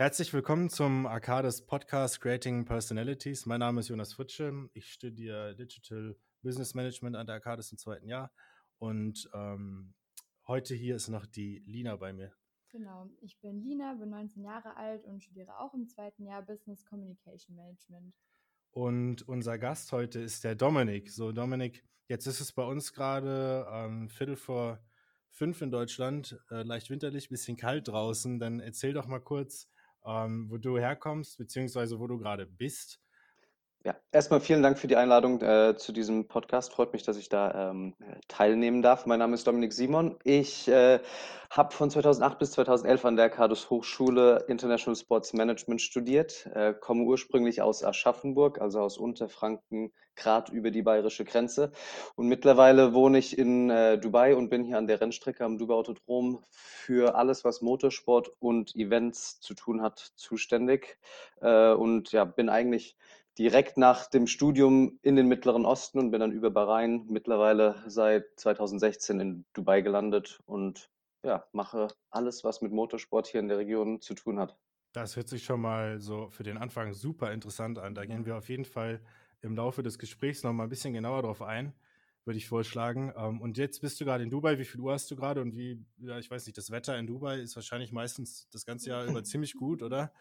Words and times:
Herzlich 0.00 0.32
willkommen 0.32 0.70
zum 0.70 1.06
Arcades 1.06 1.66
Podcast 1.66 2.20
Creating 2.20 2.64
Personalities. 2.64 3.46
Mein 3.46 3.58
Name 3.58 3.80
ist 3.80 3.88
Jonas 3.88 4.12
Fritsche. 4.12 4.70
Ich 4.72 4.92
studiere 4.92 5.56
Digital 5.56 6.14
Business 6.40 6.72
Management 6.72 7.16
an 7.16 7.26
der 7.26 7.34
Arcades 7.34 7.72
im 7.72 7.78
zweiten 7.78 8.06
Jahr. 8.06 8.30
Und 8.78 9.28
ähm, 9.34 9.94
heute 10.46 10.76
hier 10.76 10.94
ist 10.94 11.08
noch 11.08 11.26
die 11.26 11.64
Lina 11.66 11.96
bei 11.96 12.12
mir. 12.12 12.32
Genau, 12.68 13.10
ich 13.22 13.40
bin 13.40 13.60
Lina, 13.60 13.94
bin 13.94 14.10
19 14.10 14.44
Jahre 14.44 14.76
alt 14.76 15.04
und 15.04 15.20
studiere 15.20 15.58
auch 15.58 15.74
im 15.74 15.88
zweiten 15.88 16.24
Jahr 16.24 16.42
Business 16.42 16.84
Communication 16.84 17.56
Management. 17.56 18.14
Und 18.70 19.26
unser 19.26 19.58
Gast 19.58 19.90
heute 19.90 20.20
ist 20.20 20.44
der 20.44 20.54
Dominik. 20.54 21.10
So, 21.10 21.32
Dominik, 21.32 21.84
jetzt 22.06 22.28
ist 22.28 22.38
es 22.38 22.52
bei 22.52 22.62
uns 22.62 22.92
gerade 22.92 23.66
ähm, 23.68 24.08
Viertel 24.10 24.36
vor 24.36 24.78
fünf 25.32 25.60
in 25.60 25.72
Deutschland, 25.72 26.38
äh, 26.52 26.62
leicht 26.62 26.88
winterlich, 26.88 27.28
bisschen 27.28 27.56
kalt 27.56 27.88
draußen. 27.88 28.38
Dann 28.38 28.60
erzähl 28.60 28.92
doch 28.92 29.08
mal 29.08 29.18
kurz, 29.18 29.68
ähm, 30.06 30.46
wo 30.50 30.58
du 30.58 30.78
herkommst, 30.78 31.38
beziehungsweise 31.38 31.98
wo 31.98 32.06
du 32.06 32.18
gerade 32.18 32.46
bist. 32.46 33.00
Ja, 33.84 33.94
erstmal 34.10 34.40
vielen 34.40 34.62
Dank 34.62 34.76
für 34.76 34.88
die 34.88 34.96
Einladung 34.96 35.40
äh, 35.40 35.76
zu 35.76 35.92
diesem 35.92 36.26
Podcast. 36.26 36.72
Freut 36.72 36.92
mich, 36.92 37.04
dass 37.04 37.16
ich 37.16 37.28
da 37.28 37.70
ähm, 37.70 37.94
teilnehmen 38.26 38.82
darf. 38.82 39.06
Mein 39.06 39.20
Name 39.20 39.34
ist 39.34 39.46
Dominik 39.46 39.72
Simon. 39.72 40.18
Ich 40.24 40.66
äh, 40.66 40.98
habe 41.50 41.72
von 41.72 41.88
2008 41.88 42.40
bis 42.40 42.50
2011 42.50 43.04
an 43.04 43.14
der 43.14 43.30
Cardus 43.30 43.70
Hochschule 43.70 44.44
International 44.48 44.96
Sports 44.96 45.32
Management 45.32 45.80
studiert, 45.80 46.46
äh, 46.54 46.74
komme 46.74 47.04
ursprünglich 47.04 47.62
aus 47.62 47.84
Aschaffenburg, 47.84 48.60
also 48.60 48.80
aus 48.80 48.98
Unterfranken, 48.98 49.92
gerade 50.16 50.50
über 50.50 50.72
die 50.72 50.82
bayerische 50.82 51.24
Grenze. 51.24 51.70
Und 52.16 52.26
mittlerweile 52.26 52.94
wohne 52.94 53.18
ich 53.18 53.38
in 53.38 53.70
äh, 53.70 53.96
Dubai 53.96 54.34
und 54.34 54.50
bin 54.50 54.64
hier 54.64 54.78
an 54.78 54.88
der 54.88 55.00
Rennstrecke 55.00 55.44
am 55.44 55.56
Dubai 55.56 55.74
Autodrom 55.74 56.44
für 56.50 57.14
alles, 57.14 57.44
was 57.44 57.62
Motorsport 57.62 58.32
und 58.40 58.74
Events 58.74 59.38
zu 59.38 59.54
tun 59.54 59.82
hat, 59.82 59.98
zuständig. 60.16 60.98
Äh, 61.40 61.70
und 61.74 62.10
ja, 62.10 62.24
bin 62.24 62.48
eigentlich 62.48 62.96
direkt 63.38 63.78
nach 63.78 64.08
dem 64.08 64.26
Studium 64.26 64.98
in 65.02 65.14
den 65.14 65.28
Mittleren 65.28 65.64
Osten 65.64 65.98
und 65.98 66.10
bin 66.10 66.20
dann 66.20 66.32
über 66.32 66.50
Bahrain 66.50 67.06
mittlerweile 67.08 67.82
seit 67.86 68.24
2016 68.36 69.20
in 69.20 69.44
Dubai 69.52 69.80
gelandet 69.80 70.40
und 70.44 70.90
ja, 71.22 71.44
mache 71.52 71.88
alles, 72.10 72.42
was 72.44 72.60
mit 72.60 72.72
Motorsport 72.72 73.28
hier 73.28 73.40
in 73.40 73.48
der 73.48 73.58
Region 73.58 74.00
zu 74.00 74.14
tun 74.14 74.38
hat. 74.38 74.56
Das 74.92 75.16
hört 75.16 75.28
sich 75.28 75.44
schon 75.44 75.60
mal 75.60 76.00
so 76.00 76.28
für 76.30 76.42
den 76.42 76.56
Anfang 76.56 76.92
super 76.94 77.32
interessant 77.32 77.78
an. 77.78 77.94
Da 77.94 78.04
gehen 78.04 78.26
wir 78.26 78.36
auf 78.36 78.48
jeden 78.48 78.64
Fall 78.64 79.00
im 79.40 79.54
Laufe 79.54 79.82
des 79.82 79.98
Gesprächs 79.98 80.42
noch 80.42 80.52
mal 80.52 80.64
ein 80.64 80.68
bisschen 80.68 80.92
genauer 80.92 81.22
drauf 81.22 81.42
ein, 81.42 81.74
würde 82.24 82.38
ich 82.38 82.48
vorschlagen. 82.48 83.12
Ähm, 83.16 83.40
und 83.40 83.56
jetzt 83.56 83.80
bist 83.80 84.00
du 84.00 84.04
gerade 84.04 84.24
in 84.24 84.30
Dubai. 84.30 84.58
Wie 84.58 84.64
viel 84.64 84.80
Uhr 84.80 84.92
hast 84.92 85.10
du 85.10 85.16
gerade? 85.16 85.42
Und 85.42 85.54
wie, 85.54 85.84
ja, 85.98 86.18
ich 86.18 86.30
weiß 86.30 86.46
nicht, 86.46 86.58
das 86.58 86.70
Wetter 86.70 86.98
in 86.98 87.06
Dubai 87.06 87.38
ist 87.38 87.54
wahrscheinlich 87.54 87.92
meistens 87.92 88.48
das 88.50 88.64
ganze 88.64 88.90
Jahr 88.90 89.04
über 89.04 89.22
ziemlich 89.24 89.54
gut, 89.54 89.82
oder? 89.82 90.12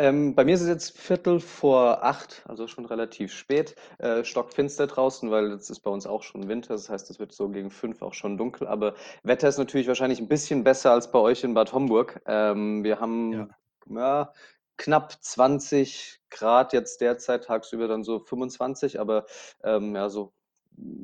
Ähm, 0.00 0.36
bei 0.36 0.44
mir 0.44 0.54
ist 0.54 0.60
es 0.60 0.68
jetzt 0.68 0.96
Viertel 0.96 1.40
vor 1.40 2.04
acht, 2.04 2.44
also 2.46 2.68
schon 2.68 2.84
relativ 2.84 3.32
spät. 3.32 3.74
Äh, 3.98 4.22
stockfinster 4.24 4.86
draußen, 4.86 5.30
weil 5.30 5.50
es 5.52 5.70
ist 5.70 5.80
bei 5.80 5.90
uns 5.90 6.06
auch 6.06 6.22
schon 6.22 6.48
Winter. 6.48 6.74
Das 6.74 6.88
heißt, 6.88 7.10
es 7.10 7.18
wird 7.18 7.32
so 7.32 7.48
gegen 7.48 7.70
fünf 7.70 8.00
auch 8.02 8.14
schon 8.14 8.38
dunkel. 8.38 8.68
Aber 8.68 8.94
Wetter 9.24 9.48
ist 9.48 9.58
natürlich 9.58 9.88
wahrscheinlich 9.88 10.20
ein 10.20 10.28
bisschen 10.28 10.62
besser 10.62 10.92
als 10.92 11.10
bei 11.10 11.18
euch 11.18 11.42
in 11.42 11.54
Bad 11.54 11.72
Homburg. 11.72 12.20
Ähm, 12.26 12.84
wir 12.84 13.00
haben 13.00 13.32
ja. 13.32 13.48
ja 13.90 14.32
knapp 14.76 15.16
20 15.20 16.20
Grad 16.30 16.72
jetzt 16.72 17.00
derzeit, 17.00 17.44
tagsüber 17.44 17.88
dann 17.88 18.04
so 18.04 18.20
25, 18.20 19.00
aber 19.00 19.26
ähm, 19.64 19.96
ja, 19.96 20.08
so 20.08 20.32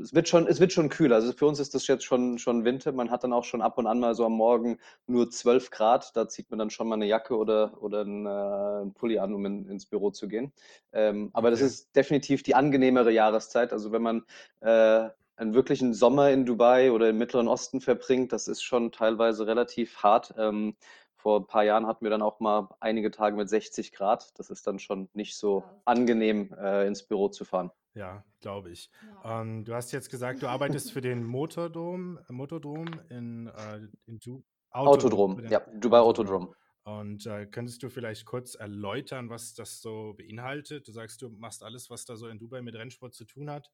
es 0.03 0.15
wird 0.15 0.29
schon, 0.29 0.47
es 0.47 0.61
wird 0.61 0.73
schon 0.73 0.89
kühler. 0.89 1.17
Also 1.17 1.33
für 1.33 1.47
uns 1.47 1.59
ist 1.59 1.75
das 1.75 1.87
jetzt 1.87 2.05
schon, 2.05 2.39
schon 2.39 2.65
Winter. 2.65 2.93
Man 2.93 3.11
hat 3.11 3.25
dann 3.25 3.33
auch 3.33 3.45
schon 3.45 3.63
ab 3.63 3.79
und 3.79 3.87
an 3.87 4.01
mal 4.01 4.15
so 4.15 4.25
am 4.25 4.33
Morgen 4.33 4.79
nur 5.07 5.31
12 5.31 5.71
Grad. 5.71 6.17
Da 6.17 6.29
zieht 6.29 6.51
man 6.51 6.59
dann 6.59 6.71
schon 6.71 6.89
mal 6.89 6.97
eine 6.97 7.07
Jacke 7.07 7.37
oder, 7.37 7.83
oder 7.83 8.03
einen, 8.03 8.27
äh, 8.27 8.29
einen 8.29 8.95
Pulli 8.95 9.19
an, 9.19 9.35
um 9.35 9.45
in, 9.47 9.67
ins 9.69 9.87
Büro 9.87 10.11
zu 10.11 10.29
gehen. 10.29 10.53
Ähm, 10.93 11.31
aber 11.33 11.51
das 11.51 11.61
ist 11.61 11.95
definitiv 11.97 12.43
die 12.43 12.55
angenehmere 12.55 13.11
Jahreszeit. 13.13 13.73
Also 13.73 13.93
wenn 13.93 14.03
man 14.03 14.25
äh, 14.61 15.09
einen 15.37 15.55
wirklichen 15.55 15.95
Sommer 15.95 16.31
in 16.31 16.47
Dubai 16.47 16.93
oder 16.93 17.09
im 17.11 17.19
Mittleren 17.19 17.49
Osten 17.49 17.81
verbringt, 17.81 18.33
das 18.33 18.49
ist 18.49 18.63
schon 18.63 18.93
teilweise 18.93 19.47
relativ 19.47 19.97
hart. 20.03 20.35
Ähm, 20.39 20.77
vor 21.17 21.41
ein 21.41 21.47
paar 21.47 21.65
Jahren 21.65 21.87
hatten 21.87 22.05
wir 22.05 22.11
dann 22.11 22.23
auch 22.23 22.39
mal 22.39 22.69
einige 22.81 23.11
Tage 23.11 23.35
mit 23.35 23.49
60 23.49 23.93
Grad. 23.93 24.39
Das 24.39 24.51
ist 24.51 24.67
dann 24.67 24.79
schon 24.79 25.09
nicht 25.15 25.37
so 25.37 25.65
angenehm, 25.85 26.55
äh, 26.61 26.87
ins 26.87 27.03
Büro 27.03 27.29
zu 27.29 27.45
fahren. 27.45 27.71
Ja, 27.95 28.25
glaube 28.41 28.71
ich. 28.71 28.91
Ja. 29.23 29.41
Ähm, 29.41 29.65
du 29.65 29.75
hast 29.75 29.93
jetzt 29.93 30.11
gesagt, 30.11 30.43
du 30.43 30.49
arbeitest 30.49 30.91
für 30.91 31.01
den 31.01 31.25
Motordom, 31.25 32.19
Motordrom 32.29 32.87
in, 33.09 33.47
äh, 33.47 33.81
in 34.07 34.19
du 34.19 34.45
Autodrom, 34.71 35.33
Autodrom 35.33 35.51
ja, 35.51 35.61
Dubai 35.61 36.01
Autodrom. 36.01 36.55
Und 36.83 37.25
äh, 37.27 37.47
könntest 37.47 37.83
du 37.83 37.89
vielleicht 37.89 38.27
kurz 38.27 38.57
erläutern, 38.57 39.31
was 39.31 39.55
das 39.55 39.81
so 39.81 40.15
beinhaltet? 40.19 40.87
Du 40.87 40.93
sagst, 40.93 41.23
du 41.23 41.31
machst 41.31 41.63
alles, 41.63 41.89
was 41.89 42.05
da 42.05 42.17
so 42.17 42.29
in 42.29 42.39
Dubai 42.39 42.61
mit 42.61 42.75
Rennsport 42.75 43.15
zu 43.15 43.25
tun 43.25 43.49
hat. 43.49 43.71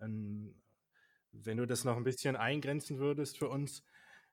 Ähm, 0.00 0.54
wenn 1.32 1.56
du 1.56 1.66
das 1.66 1.84
noch 1.84 1.96
ein 1.96 2.04
bisschen 2.04 2.36
eingrenzen 2.36 2.98
würdest 2.98 3.38
für 3.38 3.48
uns, 3.48 3.82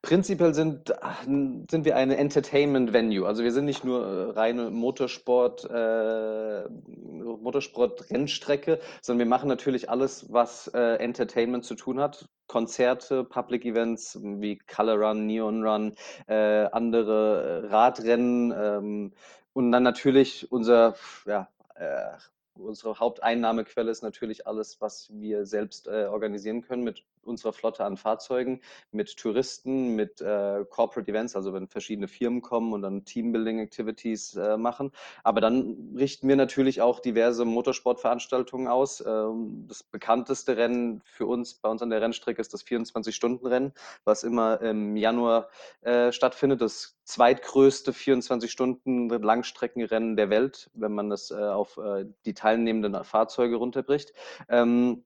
Prinzipiell 0.04 0.56
sind, 0.56 0.92
sind 1.26 1.86
wir 1.86 1.96
eine 1.96 2.18
Entertainment-Venue. 2.18 3.28
Also 3.28 3.44
wir 3.44 3.52
sind 3.52 3.66
nicht 3.66 3.84
nur 3.84 4.04
äh, 4.04 4.32
reine 4.32 4.72
Motorsport, 4.72 5.70
äh, 5.70 6.68
Motorsport-Rennstrecke, 6.68 8.80
sondern 9.04 9.20
wir 9.20 9.30
machen 9.30 9.48
natürlich 9.48 9.92
alles, 9.92 10.26
was 10.34 10.68
äh, 10.74 10.96
Entertainment 10.96 11.66
zu 11.66 11.76
tun 11.76 12.00
hat. 12.00 12.28
Konzerte, 12.48 13.24
Public 13.24 13.64
Events 13.64 14.20
wie 14.24 14.58
Color 14.58 15.10
Run, 15.10 15.28
Neon 15.28 15.64
Run, 15.64 15.94
äh, 16.28 16.66
andere 16.72 17.70
Radrennen 17.70 18.52
ähm, 18.58 19.14
und 19.54 19.72
dann 19.72 19.84
natürlich 19.84 20.52
unser 20.52 20.96
ja, 21.28 21.48
äh, 21.76 22.18
unsere 22.56 23.00
Haupteinnahmequelle 23.00 23.92
ist 23.92 24.04
natürlich 24.04 24.48
alles, 24.48 24.82
was 24.82 25.10
wir 25.14 25.46
selbst 25.46 25.88
äh, 25.88 26.06
organisieren 26.06 26.62
können 26.62 26.84
mit 26.84 27.04
unserer 27.24 27.54
Flotte 27.54 27.86
an 27.86 27.98
Fahrzeugen, 27.98 28.62
mit 28.92 29.16
Touristen, 29.18 29.96
mit 29.96 30.22
äh, 30.22 30.66
Corporate 30.70 31.10
Events, 31.10 31.36
also 31.36 31.54
wenn 31.54 31.68
verschiedene 31.68 32.08
Firmen 32.08 32.42
kommen 32.42 32.74
und 32.74 32.82
dann 32.82 33.06
Teambuilding-Activities 33.06 34.36
äh, 34.36 34.58
machen. 34.58 34.92
Aber 35.24 35.42
dann 35.42 35.96
richten 35.98 36.28
wir 36.28 36.36
natürlich 36.36 36.82
auch 36.82 37.00
diverse 37.00 37.46
Motorsportveranstaltungen 37.46 38.68
aus. 38.68 39.04
Ähm, 39.06 39.66
das 39.68 39.84
bekannteste 39.84 40.58
Rennen 40.58 41.02
für 41.04 41.26
uns 41.26 41.54
bei 41.56 41.70
uns 41.70 41.82
an 41.82 41.90
der 41.90 42.02
Rennstrecke 42.02 42.42
ist 42.42 42.54
das 42.54 42.66
24-Stunden-Rennen, 42.66 43.74
was 44.04 44.24
immer 44.24 44.62
im 44.62 44.96
Januar 44.96 45.50
äh, 45.82 46.12
stattfindet. 46.12 46.62
Das 46.62 46.98
zweitgrößte 47.04 47.92
24-Stunden-Langstreckenrennen 47.92 50.16
der 50.16 50.30
Welt, 50.30 50.70
wenn 50.74 50.94
man 50.94 51.10
das 51.10 51.32
äh, 51.32 51.36
auf 51.36 51.78
äh, 51.78 52.06
die 52.26 52.34
teilnehmenden 52.34 53.04
Fahrzeuge 53.04 53.58
runterbricht. 53.58 54.14
Ähm, 54.50 55.04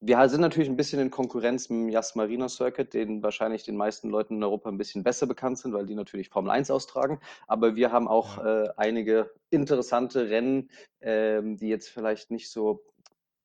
wir 0.00 0.28
sind 0.28 0.40
natürlich 0.40 0.68
ein 0.68 0.76
bisschen 0.76 1.00
in 1.00 1.10
Konkurrenz 1.10 1.70
mit 1.70 1.78
dem 1.78 1.88
Yas 1.88 2.14
Marina 2.14 2.48
Circuit, 2.48 2.92
den 2.92 3.22
wahrscheinlich 3.22 3.64
den 3.64 3.76
meisten 3.76 4.10
Leuten 4.10 4.36
in 4.36 4.44
Europa 4.44 4.68
ein 4.68 4.78
bisschen 4.78 5.02
besser 5.02 5.26
bekannt 5.26 5.58
sind, 5.58 5.72
weil 5.72 5.86
die 5.86 5.94
natürlich 5.94 6.28
Formel 6.28 6.50
1 6.50 6.70
austragen. 6.70 7.20
Aber 7.46 7.76
wir 7.76 7.92
haben 7.92 8.06
auch 8.06 8.44
äh, 8.44 8.68
einige 8.76 9.32
interessante 9.50 10.28
Rennen, 10.28 10.70
ähm, 11.00 11.56
die 11.56 11.68
jetzt 11.68 11.88
vielleicht 11.88 12.30
nicht 12.30 12.50
so 12.50 12.82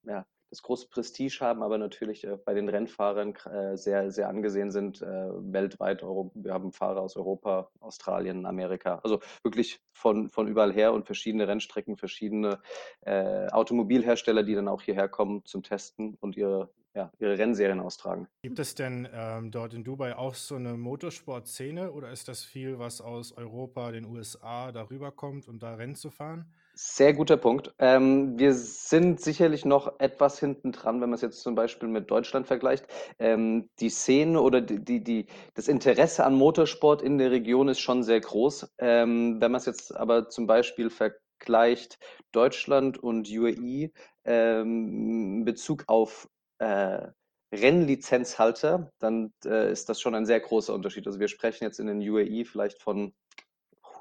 ja, 0.03 0.25
das 0.51 0.61
große 0.61 0.89
Prestige 0.89 1.39
haben, 1.39 1.63
aber 1.63 1.77
natürlich 1.77 2.25
äh, 2.25 2.37
bei 2.37 2.53
den 2.53 2.67
Rennfahrern 2.69 3.33
äh, 3.45 3.77
sehr, 3.77 4.11
sehr 4.11 4.27
angesehen 4.27 4.69
sind 4.69 5.01
äh, 5.01 5.05
weltweit. 5.05 6.03
Wir 6.03 6.53
haben 6.53 6.73
Fahrer 6.73 7.01
aus 7.01 7.15
Europa, 7.15 7.71
Australien, 7.79 8.45
Amerika, 8.45 8.99
also 9.01 9.21
wirklich 9.43 9.79
von, 9.93 10.29
von 10.29 10.47
überall 10.47 10.73
her 10.73 10.93
und 10.93 11.05
verschiedene 11.05 11.47
Rennstrecken, 11.47 11.97
verschiedene 11.97 12.59
Automobilhersteller, 13.03 14.43
die 14.43 14.55
dann 14.55 14.67
auch 14.67 14.81
hierher 14.81 15.07
kommen 15.07 15.45
zum 15.45 15.63
Testen 15.63 16.17
und 16.19 16.35
ihre, 16.35 16.69
ja, 16.93 17.11
ihre 17.19 17.37
Rennserien 17.37 17.79
austragen. 17.79 18.27
Gibt 18.41 18.59
es 18.59 18.75
denn 18.75 19.07
ähm, 19.13 19.51
dort 19.51 19.73
in 19.73 19.83
Dubai 19.83 20.15
auch 20.15 20.35
so 20.35 20.55
eine 20.55 20.75
Motorsportszene 20.75 21.91
oder 21.91 22.11
ist 22.11 22.27
das 22.27 22.43
viel, 22.43 22.79
was 22.79 22.99
aus 22.99 23.31
Europa, 23.31 23.91
den 23.91 24.05
USA 24.05 24.71
darüber 24.71 25.11
kommt 25.11 25.47
und 25.47 25.63
da 25.63 25.75
Rennen 25.75 25.95
zu 25.95 26.09
fahren? 26.09 26.51
Sehr 26.83 27.13
guter 27.13 27.37
Punkt. 27.37 27.75
Ähm, 27.77 28.39
wir 28.39 28.55
sind 28.55 29.21
sicherlich 29.21 29.65
noch 29.65 29.99
etwas 29.99 30.39
hinten 30.39 30.71
dran, 30.71 30.99
wenn 30.99 31.09
man 31.09 31.13
es 31.13 31.21
jetzt 31.21 31.41
zum 31.41 31.53
Beispiel 31.53 31.87
mit 31.87 32.09
Deutschland 32.09 32.47
vergleicht. 32.47 32.87
Ähm, 33.19 33.69
die 33.79 33.89
Szene 33.91 34.41
oder 34.41 34.61
die, 34.61 34.83
die, 34.83 35.03
die, 35.03 35.27
das 35.53 35.67
Interesse 35.67 36.25
an 36.25 36.33
Motorsport 36.33 37.03
in 37.03 37.19
der 37.19 37.29
Region 37.29 37.67
ist 37.67 37.81
schon 37.81 38.01
sehr 38.01 38.19
groß. 38.19 38.73
Ähm, 38.79 39.39
wenn 39.39 39.51
man 39.51 39.59
es 39.59 39.67
jetzt 39.67 39.95
aber 39.95 40.29
zum 40.29 40.47
Beispiel 40.47 40.89
vergleicht 40.89 41.99
Deutschland 42.31 42.97
und 42.97 43.29
UAE 43.29 43.91
ähm, 44.25 45.37
in 45.37 45.45
Bezug 45.45 45.83
auf 45.85 46.27
äh, 46.57 47.09
Rennlizenzhalter, 47.53 48.91
dann 48.97 49.33
äh, 49.45 49.71
ist 49.71 49.87
das 49.87 50.01
schon 50.01 50.15
ein 50.15 50.25
sehr 50.25 50.39
großer 50.39 50.73
Unterschied. 50.73 51.05
Also 51.05 51.19
wir 51.19 51.27
sprechen 51.27 51.63
jetzt 51.63 51.79
in 51.79 51.85
den 51.85 51.99
UAE 52.01 52.43
vielleicht 52.45 52.81
von 52.81 53.13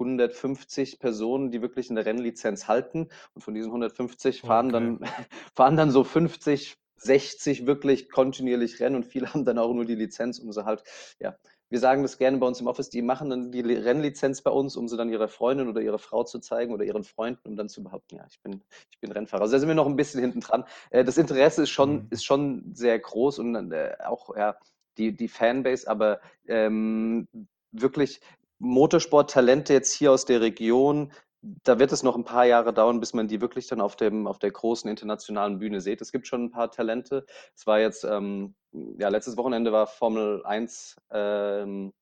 150 0.01 0.99
Personen, 0.99 1.51
die 1.51 1.63
wirklich 1.63 1.91
eine 1.91 2.05
Rennlizenz 2.05 2.69
halten. 2.69 3.09
Und 3.35 3.43
von 3.43 3.55
diesen 3.55 3.69
150 3.69 4.41
fahren, 4.41 4.75
okay. 4.75 4.99
dann, 5.01 5.01
fahren 5.55 5.77
dann 5.77 5.91
so 5.91 6.05
50, 6.05 6.77
60 6.97 7.67
wirklich 7.67 8.11
kontinuierlich 8.11 8.81
Rennen 8.81 8.97
und 8.97 9.07
viele 9.07 9.33
haben 9.35 9.45
dann 9.45 9.59
auch 9.59 9.73
nur 9.73 9.85
die 9.85 9.95
Lizenz, 9.95 10.39
um 10.39 10.53
sie 10.53 10.65
halt 10.65 10.83
ja, 11.19 11.37
wir 11.71 11.79
sagen 11.79 12.03
das 12.03 12.19
gerne 12.19 12.37
bei 12.39 12.47
uns 12.47 12.61
im 12.61 12.67
Office, 12.67 12.91
die 12.91 13.01
machen 13.01 13.31
dann 13.31 13.53
die 13.53 13.61
Rennlizenz 13.61 14.43
bei 14.43 14.51
uns, 14.51 14.77
um 14.77 14.89
sie 14.89 14.97
dann 14.97 15.09
ihrer 15.09 15.29
Freundin 15.29 15.69
oder 15.69 15.81
ihrer 15.81 16.01
Frau 16.01 16.25
zu 16.25 16.41
zeigen 16.41 16.75
oder 16.75 16.85
ihren 16.85 17.05
Freunden, 17.05 17.49
um 17.49 17.57
dann 17.57 17.69
zu 17.69 17.83
behaupten, 17.83 18.17
ja, 18.17 18.27
ich 18.29 18.41
bin, 18.43 18.61
ich 18.91 18.99
bin 18.99 19.13
Rennfahrer. 19.13 19.43
Also 19.43 19.53
da 19.53 19.61
sind 19.61 19.69
wir 19.69 19.77
noch 19.77 19.87
ein 19.87 19.97
bisschen 19.97 20.21
hinten 20.21 20.41
dran. 20.41 20.65
Äh, 20.91 21.05
das 21.05 21.17
Interesse 21.17 21.63
ist 21.63 21.71
schon, 21.71 21.93
mhm. 21.93 22.07
ist 22.11 22.25
schon 22.25 22.75
sehr 22.75 22.99
groß 22.99 23.39
und 23.39 23.73
äh, 23.73 23.97
auch 24.05 24.37
ja, 24.37 24.57
die, 24.99 25.17
die 25.17 25.29
Fanbase, 25.29 25.89
aber 25.89 26.21
ähm, 26.49 27.29
wirklich 27.71 28.21
Motorsporttalente 28.61 29.73
jetzt 29.73 29.93
hier 29.93 30.13
aus 30.13 30.25
der 30.25 30.41
Region, 30.41 31.13
da 31.43 31.79
wird 31.79 31.93
es 31.93 32.03
noch 32.03 32.17
ein 32.17 32.25
paar 32.25 32.45
Jahre 32.45 32.75
dauern, 32.75 33.01
bis 33.01 33.15
man 33.15 33.27
die 33.27 33.41
wirklich 33.41 33.67
dann 33.67 33.81
auf, 33.81 33.97
dem, 33.97 34.27
auf 34.27 34.39
der 34.39 34.51
großen 34.51 34.89
internationalen 34.91 35.59
Bühne 35.59 35.81
sieht. 35.81 36.03
Es 36.03 36.13
gibt 36.13 36.27
schon 36.27 36.45
ein 36.45 36.51
paar 36.51 36.71
Talente. 36.71 37.25
Es 37.57 37.67
war 37.67 37.81
jetzt, 37.81 38.05
ähm, 38.05 38.55
ja, 38.73 39.09
letztes 39.09 39.37
Wochenende 39.39 39.73
war 39.73 39.87
Formel 39.87 40.45
1 40.45 40.97
ähm, 41.11 41.93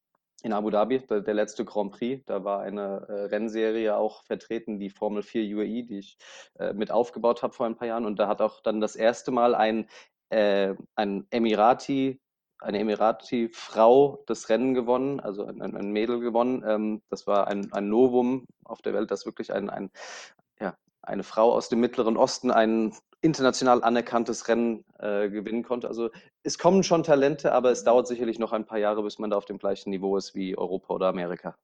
in 0.43 0.53
Abu 0.53 0.71
Dhabi, 0.71 1.01
der, 1.07 1.21
der, 1.21 1.35
letzte 1.35 1.65
Grand 1.65 1.93
Prix. 1.93 2.25
Da 2.27 2.43
war 2.43 2.63
eine 2.63 3.07
äh, 3.09 3.25
Rennserie 3.27 3.97
auch 3.97 4.25
vertreten, 4.25 4.81
die 4.81 4.91
Formel 4.91 5.23
4 5.23 5.57
UAE, 5.57 5.85
die 5.85 5.99
ich 5.99 6.19
äh, 6.59 6.73
mit 6.73 6.91
aufgebaut 6.91 7.43
habe 7.43 7.53
vor 7.53 7.67
ein 7.67 7.77
paar 7.77 7.89
Jahren. 7.89 8.07
Und 8.07 8.19
da 8.19 8.27
hat 8.27 8.41
auch 8.41 8.61
dann 8.61 8.81
das 8.81 8.97
erste 8.97 9.31
Mal 9.31 9.55
ein, 9.55 9.89
äh, 10.31 10.75
ein 10.97 11.27
Emirati 11.31 12.21
eine 12.61 12.81
Emirati-Frau 12.81 14.25
das 14.27 14.49
Rennen 14.49 14.75
gewonnen, 14.75 15.21
also 15.21 15.45
ein, 15.45 15.61
ein 15.63 15.91
Mädel 15.91 16.21
gewonnen. 16.21 16.65
Ähm, 16.67 17.03
das 17.09 17.27
war 17.27 17.47
ein, 17.47 17.73
ein 17.73 17.89
Novum 17.89 18.47
auf 18.65 18.83
der 18.83 18.95
Welt, 18.95 19.11
dass 19.11 19.27
wirklich 19.27 19.53
ein, 19.53 19.71
ein, 19.71 19.91
ja, 20.61 20.77
eine 21.03 21.23
Frau 21.23 21.53
aus 21.53 21.69
dem 21.69 21.81
Mittleren 21.81 22.17
Osten 22.17 22.51
ein 22.51 22.93
international 23.21 23.83
anerkanntes 23.83 24.49
Rennen 24.49 24.85
äh, 24.99 25.29
gewinnen 25.29 25.65
konnte. 25.65 25.89
Also 25.89 26.11
es 26.43 26.59
kommen 26.59 26.83
schon 26.83 27.03
Talente, 27.03 27.53
aber 27.53 27.71
es 27.71 27.85
dauert 27.85 28.07
sicherlich 28.07 28.39
noch 28.39 28.53
ein 28.53 28.67
paar 28.67 28.79
Jahre, 28.79 29.03
bis 29.03 29.19
man 29.19 29.31
da 29.31 29.37
auf 29.37 29.45
dem 29.45 29.59
gleichen 29.59 29.91
Niveau 29.91 30.17
ist 30.17 30.35
wie 30.35 30.57
Europa 30.57 30.95
oder 30.95 31.09
Amerika. 31.09 31.57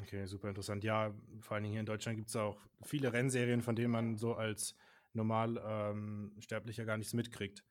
Okay, 0.00 0.26
super 0.26 0.48
interessant. 0.48 0.84
Ja, 0.84 1.12
vor 1.40 1.54
allen 1.54 1.64
Dingen 1.64 1.72
hier 1.72 1.80
in 1.80 1.86
Deutschland 1.86 2.16
gibt 2.16 2.28
es 2.28 2.36
auch 2.36 2.60
viele 2.82 3.12
Rennserien, 3.12 3.62
von 3.62 3.76
denen 3.76 3.90
man 3.90 4.16
so 4.16 4.34
als 4.34 4.76
normal 5.12 5.60
ähm, 5.66 6.32
Sterblicher 6.38 6.84
gar 6.84 6.96
nichts 6.96 7.14
mitkriegt. 7.14 7.64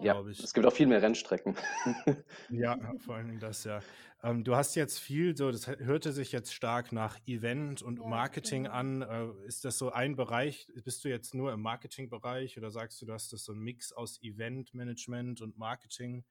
Ja, 0.00 0.20
es 0.22 0.52
gibt 0.52 0.66
auch 0.66 0.72
viel 0.72 0.86
mehr 0.86 1.02
Rennstrecken. 1.02 1.56
ja, 2.50 2.78
vor 2.98 3.16
allen 3.16 3.28
Dingen 3.28 3.40
das, 3.40 3.64
ja. 3.64 3.80
Ähm, 4.22 4.44
du 4.44 4.56
hast 4.56 4.74
jetzt 4.74 4.98
viel, 4.98 5.36
so, 5.36 5.50
das 5.50 5.66
hörte 5.66 6.12
sich 6.12 6.32
jetzt 6.32 6.52
stark 6.52 6.92
nach 6.92 7.18
Event 7.26 7.82
und 7.82 8.00
ja, 8.00 8.06
Marketing 8.06 8.64
genau. 8.64 8.74
an. 8.74 9.02
Äh, 9.02 9.46
ist 9.46 9.64
das 9.64 9.78
so 9.78 9.90
ein 9.92 10.16
Bereich? 10.16 10.68
Bist 10.84 11.04
du 11.04 11.08
jetzt 11.08 11.34
nur 11.34 11.52
im 11.52 11.62
Marketingbereich 11.62 12.58
oder 12.58 12.70
sagst 12.70 13.00
du, 13.00 13.06
du 13.06 13.12
hast 13.12 13.32
das 13.32 13.44
so 13.44 13.52
ein 13.52 13.58
Mix 13.58 13.92
aus 13.92 14.20
Eventmanagement 14.22 15.40
und 15.42 15.56
Marketing 15.56 16.24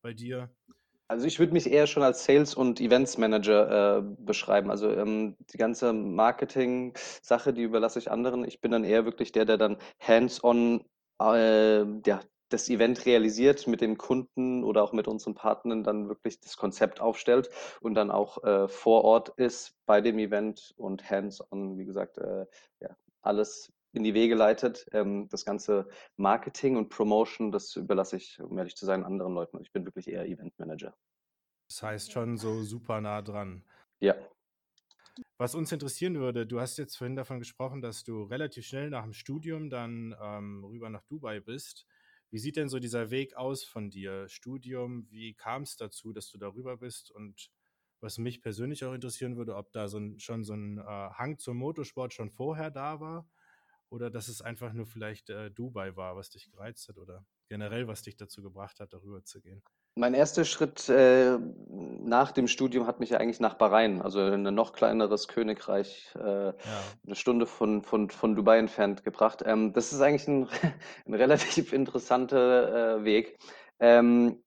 bei 0.00 0.14
dir? 0.14 0.50
Also 1.08 1.26
ich 1.26 1.38
würde 1.38 1.52
mich 1.52 1.70
eher 1.70 1.86
schon 1.86 2.02
als 2.02 2.24
Sales- 2.24 2.54
und 2.54 2.80
Events-Manager 2.80 3.98
äh, 3.98 4.02
beschreiben. 4.18 4.70
Also 4.70 4.90
ähm, 4.90 5.36
die 5.52 5.58
ganze 5.58 5.92
Marketing-Sache, 5.92 7.52
die 7.52 7.62
überlasse 7.62 7.98
ich 7.98 8.10
anderen. 8.10 8.44
Ich 8.44 8.60
bin 8.60 8.70
dann 8.70 8.84
eher 8.84 9.04
wirklich 9.04 9.30
der, 9.30 9.44
der 9.44 9.58
dann 9.58 9.76
hands-on 10.00 10.84
äh, 11.20 11.84
ja, 12.06 12.20
das 12.52 12.68
Event 12.68 13.06
realisiert, 13.06 13.66
mit 13.66 13.80
dem 13.80 13.98
Kunden 13.98 14.64
oder 14.64 14.82
auch 14.82 14.92
mit 14.92 15.08
unseren 15.08 15.34
Partnern 15.34 15.84
dann 15.84 16.08
wirklich 16.08 16.40
das 16.40 16.56
Konzept 16.56 17.00
aufstellt 17.00 17.50
und 17.80 17.94
dann 17.94 18.10
auch 18.10 18.42
äh, 18.44 18.68
vor 18.68 19.04
Ort 19.04 19.30
ist 19.30 19.74
bei 19.86 20.00
dem 20.00 20.18
Event 20.18 20.74
und 20.76 21.08
hands-on, 21.08 21.78
wie 21.78 21.84
gesagt, 21.84 22.18
äh, 22.18 22.46
ja, 22.80 22.96
alles 23.22 23.72
in 23.92 24.04
die 24.04 24.14
Wege 24.14 24.34
leitet. 24.34 24.86
Ähm, 24.92 25.28
das 25.28 25.44
ganze 25.44 25.88
Marketing 26.16 26.76
und 26.76 26.88
Promotion, 26.88 27.52
das 27.52 27.76
überlasse 27.76 28.16
ich, 28.16 28.40
um 28.40 28.58
ehrlich 28.58 28.76
zu 28.76 28.86
sein, 28.86 29.04
anderen 29.04 29.34
Leuten. 29.34 29.60
Ich 29.60 29.72
bin 29.72 29.84
wirklich 29.84 30.08
eher 30.08 30.26
Event-Manager. 30.26 30.94
Das 31.68 31.82
heißt 31.82 32.12
schon 32.12 32.36
so 32.36 32.62
super 32.62 33.00
nah 33.00 33.22
dran. 33.22 33.64
Ja. 34.00 34.14
Was 35.38 35.54
uns 35.54 35.72
interessieren 35.72 36.18
würde, 36.18 36.46
du 36.46 36.60
hast 36.60 36.78
jetzt 36.78 36.96
vorhin 36.96 37.16
davon 37.16 37.38
gesprochen, 37.38 37.82
dass 37.82 38.04
du 38.04 38.24
relativ 38.24 38.66
schnell 38.66 38.90
nach 38.90 39.02
dem 39.02 39.12
Studium 39.12 39.68
dann 39.68 40.14
ähm, 40.20 40.64
rüber 40.64 40.88
nach 40.88 41.02
Dubai 41.04 41.40
bist. 41.40 41.86
Wie 42.32 42.38
sieht 42.38 42.56
denn 42.56 42.68
so 42.70 42.80
dieser 42.80 43.10
Weg 43.10 43.36
aus 43.36 43.62
von 43.62 43.90
dir? 43.90 44.28
Studium, 44.28 45.06
wie 45.10 45.34
kam 45.34 45.62
es 45.62 45.76
dazu, 45.76 46.12
dass 46.12 46.30
du 46.30 46.38
darüber 46.38 46.78
bist? 46.78 47.10
Und 47.12 47.50
was 48.00 48.18
mich 48.18 48.42
persönlich 48.42 48.84
auch 48.84 48.94
interessieren 48.94 49.36
würde, 49.36 49.54
ob 49.54 49.70
da 49.72 49.86
so 49.88 49.98
ein, 49.98 50.18
schon 50.18 50.42
so 50.42 50.54
ein 50.54 50.78
äh, 50.78 50.82
Hang 50.82 51.38
zum 51.38 51.58
Motorsport 51.58 52.14
schon 52.14 52.30
vorher 52.30 52.70
da 52.70 53.00
war 53.00 53.28
oder 53.90 54.10
dass 54.10 54.28
es 54.28 54.42
einfach 54.42 54.72
nur 54.72 54.86
vielleicht 54.86 55.30
äh, 55.30 55.50
Dubai 55.50 55.94
war, 55.96 56.16
was 56.16 56.30
dich 56.30 56.50
gereizt 56.50 56.88
hat 56.88 56.98
oder 56.98 57.26
generell, 57.48 57.86
was 57.86 58.02
dich 58.02 58.16
dazu 58.16 58.42
gebracht 58.42 58.80
hat, 58.80 58.94
darüber 58.94 59.22
zu 59.24 59.40
gehen. 59.42 59.62
Mein 59.94 60.14
erster 60.14 60.46
Schritt 60.46 60.88
äh, 60.88 61.38
nach 61.68 62.32
dem 62.32 62.48
Studium 62.48 62.86
hat 62.86 62.98
mich 62.98 63.10
ja 63.10 63.18
eigentlich 63.18 63.40
nach 63.40 63.54
Bahrain, 63.54 64.00
also 64.00 64.26
in 64.26 64.46
ein 64.46 64.54
noch 64.54 64.72
kleineres 64.72 65.28
Königreich, 65.28 66.14
äh, 66.16 66.46
ja. 66.46 66.54
eine 67.06 67.14
Stunde 67.14 67.46
von, 67.46 67.82
von, 67.82 68.08
von 68.08 68.34
Dubai 68.34 68.58
entfernt 68.58 69.04
gebracht. 69.04 69.42
Ähm, 69.44 69.74
das 69.74 69.92
ist 69.92 70.00
eigentlich 70.00 70.26
ein, 70.28 70.48
ein 71.06 71.14
relativ 71.14 71.74
interessanter 71.74 73.00
äh, 73.00 73.04
Weg. 73.04 73.38
Ähm, 73.80 74.42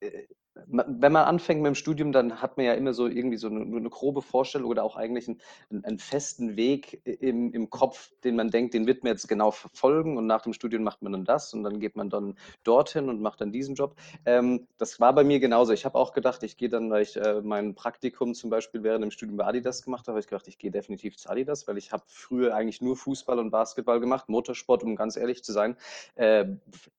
äh, 0.00 0.26
wenn 0.66 1.12
man 1.12 1.24
anfängt 1.24 1.62
mit 1.62 1.68
dem 1.68 1.74
Studium, 1.74 2.12
dann 2.12 2.40
hat 2.40 2.56
man 2.56 2.66
ja 2.66 2.74
immer 2.74 2.92
so 2.92 3.06
irgendwie 3.06 3.36
so 3.36 3.48
eine, 3.48 3.60
eine 3.60 3.90
grobe 3.90 4.22
Vorstellung 4.22 4.68
oder 4.70 4.84
auch 4.84 4.96
eigentlich 4.96 5.28
einen, 5.28 5.84
einen, 5.84 5.98
festen 5.98 6.56
Weg 6.56 7.00
im, 7.04 7.52
im 7.52 7.70
Kopf, 7.70 8.10
den 8.24 8.36
man 8.36 8.50
denkt, 8.50 8.74
den 8.74 8.86
wird 8.86 9.02
man 9.04 9.12
jetzt 9.12 9.28
genau 9.28 9.50
verfolgen 9.50 10.16
und 10.16 10.26
nach 10.26 10.42
dem 10.42 10.52
Studium 10.52 10.82
macht 10.82 11.02
man 11.02 11.12
dann 11.12 11.24
das 11.24 11.54
und 11.54 11.62
dann 11.62 11.80
geht 11.80 11.96
man 11.96 12.10
dann 12.10 12.36
dorthin 12.64 13.08
und 13.08 13.20
macht 13.20 13.40
dann 13.40 13.52
diesen 13.52 13.74
Job. 13.74 13.96
Ähm, 14.24 14.66
das 14.78 15.00
war 15.00 15.14
bei 15.14 15.24
mir 15.24 15.40
genauso. 15.40 15.72
Ich 15.72 15.84
habe 15.84 15.98
auch 15.98 16.12
gedacht, 16.12 16.42
ich 16.42 16.56
gehe 16.56 16.68
dann, 16.68 16.90
weil 16.90 17.02
ich 17.02 17.16
äh, 17.16 17.40
mein 17.42 17.74
Praktikum 17.74 18.34
zum 18.34 18.50
Beispiel 18.50 18.82
während 18.82 19.04
dem 19.04 19.10
Studium 19.10 19.36
bei 19.36 19.46
Adidas 19.46 19.82
gemacht 19.82 20.06
habe, 20.06 20.12
habe 20.12 20.20
ich 20.20 20.26
gedacht, 20.26 20.48
ich 20.48 20.58
gehe 20.58 20.70
definitiv 20.70 21.16
zu 21.16 21.30
Adidas, 21.30 21.68
weil 21.68 21.78
ich 21.78 21.92
habe 21.92 22.02
früher 22.06 22.54
eigentlich 22.54 22.80
nur 22.80 22.96
Fußball 22.96 23.38
und 23.38 23.50
Basketball 23.50 24.00
gemacht, 24.00 24.28
Motorsport, 24.28 24.82
um 24.82 24.96
ganz 24.96 25.16
ehrlich 25.16 25.44
zu 25.44 25.52
sein. 25.52 25.76
Äh, 26.14 26.46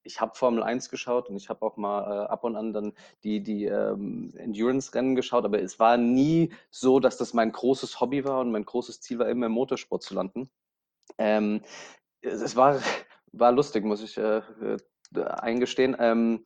ich 0.04 0.22
habe 0.22 0.36
Formel 0.36 0.64
1 0.64 0.90
geschaut 0.90 1.30
und 1.30 1.38
ich 1.38 1.50
habe 1.50 1.66
auch 1.66 1.78
mal 1.78 2.02
äh, 2.04 2.28
ab 2.28 2.44
und 2.44 2.56
an 2.56 2.74
dann 2.74 2.94
die, 3.24 3.42
die 3.42 3.49
ähm, 3.66 4.34
Endurance-Rennen 4.36 5.16
geschaut, 5.16 5.46
aber 5.46 5.62
es 5.62 5.80
war 5.80 5.98
nie 5.98 6.52
so, 6.70 7.00
dass 7.00 7.18
das 7.18 7.34
mein 7.34 7.52
großes 7.52 8.00
Hobby 8.00 8.26
war 8.26 8.40
und 8.42 8.52
mein 8.52 8.66
großes 8.66 9.02
Ziel 9.02 9.20
war 9.20 9.30
immer 9.30 9.48
im 9.48 9.52
Motorsport 9.54 10.04
zu 10.04 10.14
landen. 10.14 10.50
Ähm, 11.18 11.62
es 12.22 12.56
war, 12.56 12.80
war 13.32 13.52
lustig, 13.52 13.84
muss 13.86 14.04
ich 14.04 14.18
äh, 14.18 14.42
äh, 14.62 15.24
eingestehen. 15.24 15.96
Ähm, 16.00 16.44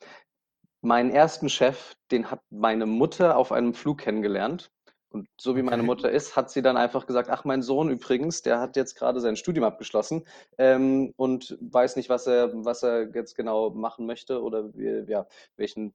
meinen 0.81 1.11
ersten 1.11 1.49
Chef, 1.49 1.95
den 2.11 2.29
hat 2.29 2.41
meine 2.49 2.85
Mutter 2.85 3.37
auf 3.37 3.51
einem 3.51 3.73
Flug 3.73 3.99
kennengelernt. 3.99 4.71
Und 5.09 5.27
so 5.39 5.55
wie 5.55 5.61
meine 5.61 5.83
Mutter 5.83 6.09
ist, 6.09 6.35
hat 6.35 6.49
sie 6.49 6.63
dann 6.63 6.75
einfach 6.75 7.05
gesagt, 7.05 7.29
ach, 7.29 7.45
mein 7.45 7.61
Sohn 7.61 7.91
übrigens, 7.91 8.41
der 8.41 8.59
hat 8.59 8.75
jetzt 8.75 8.95
gerade 8.95 9.19
sein 9.19 9.35
Studium 9.35 9.63
abgeschlossen 9.63 10.25
ähm, 10.57 11.13
und 11.17 11.55
weiß 11.61 11.97
nicht, 11.97 12.09
was 12.09 12.25
er, 12.25 12.49
was 12.65 12.81
er 12.81 13.13
jetzt 13.13 13.35
genau 13.35 13.69
machen 13.69 14.07
möchte 14.07 14.41
oder 14.41 14.73
wie, 14.73 15.05
ja, 15.07 15.27
welchen 15.55 15.93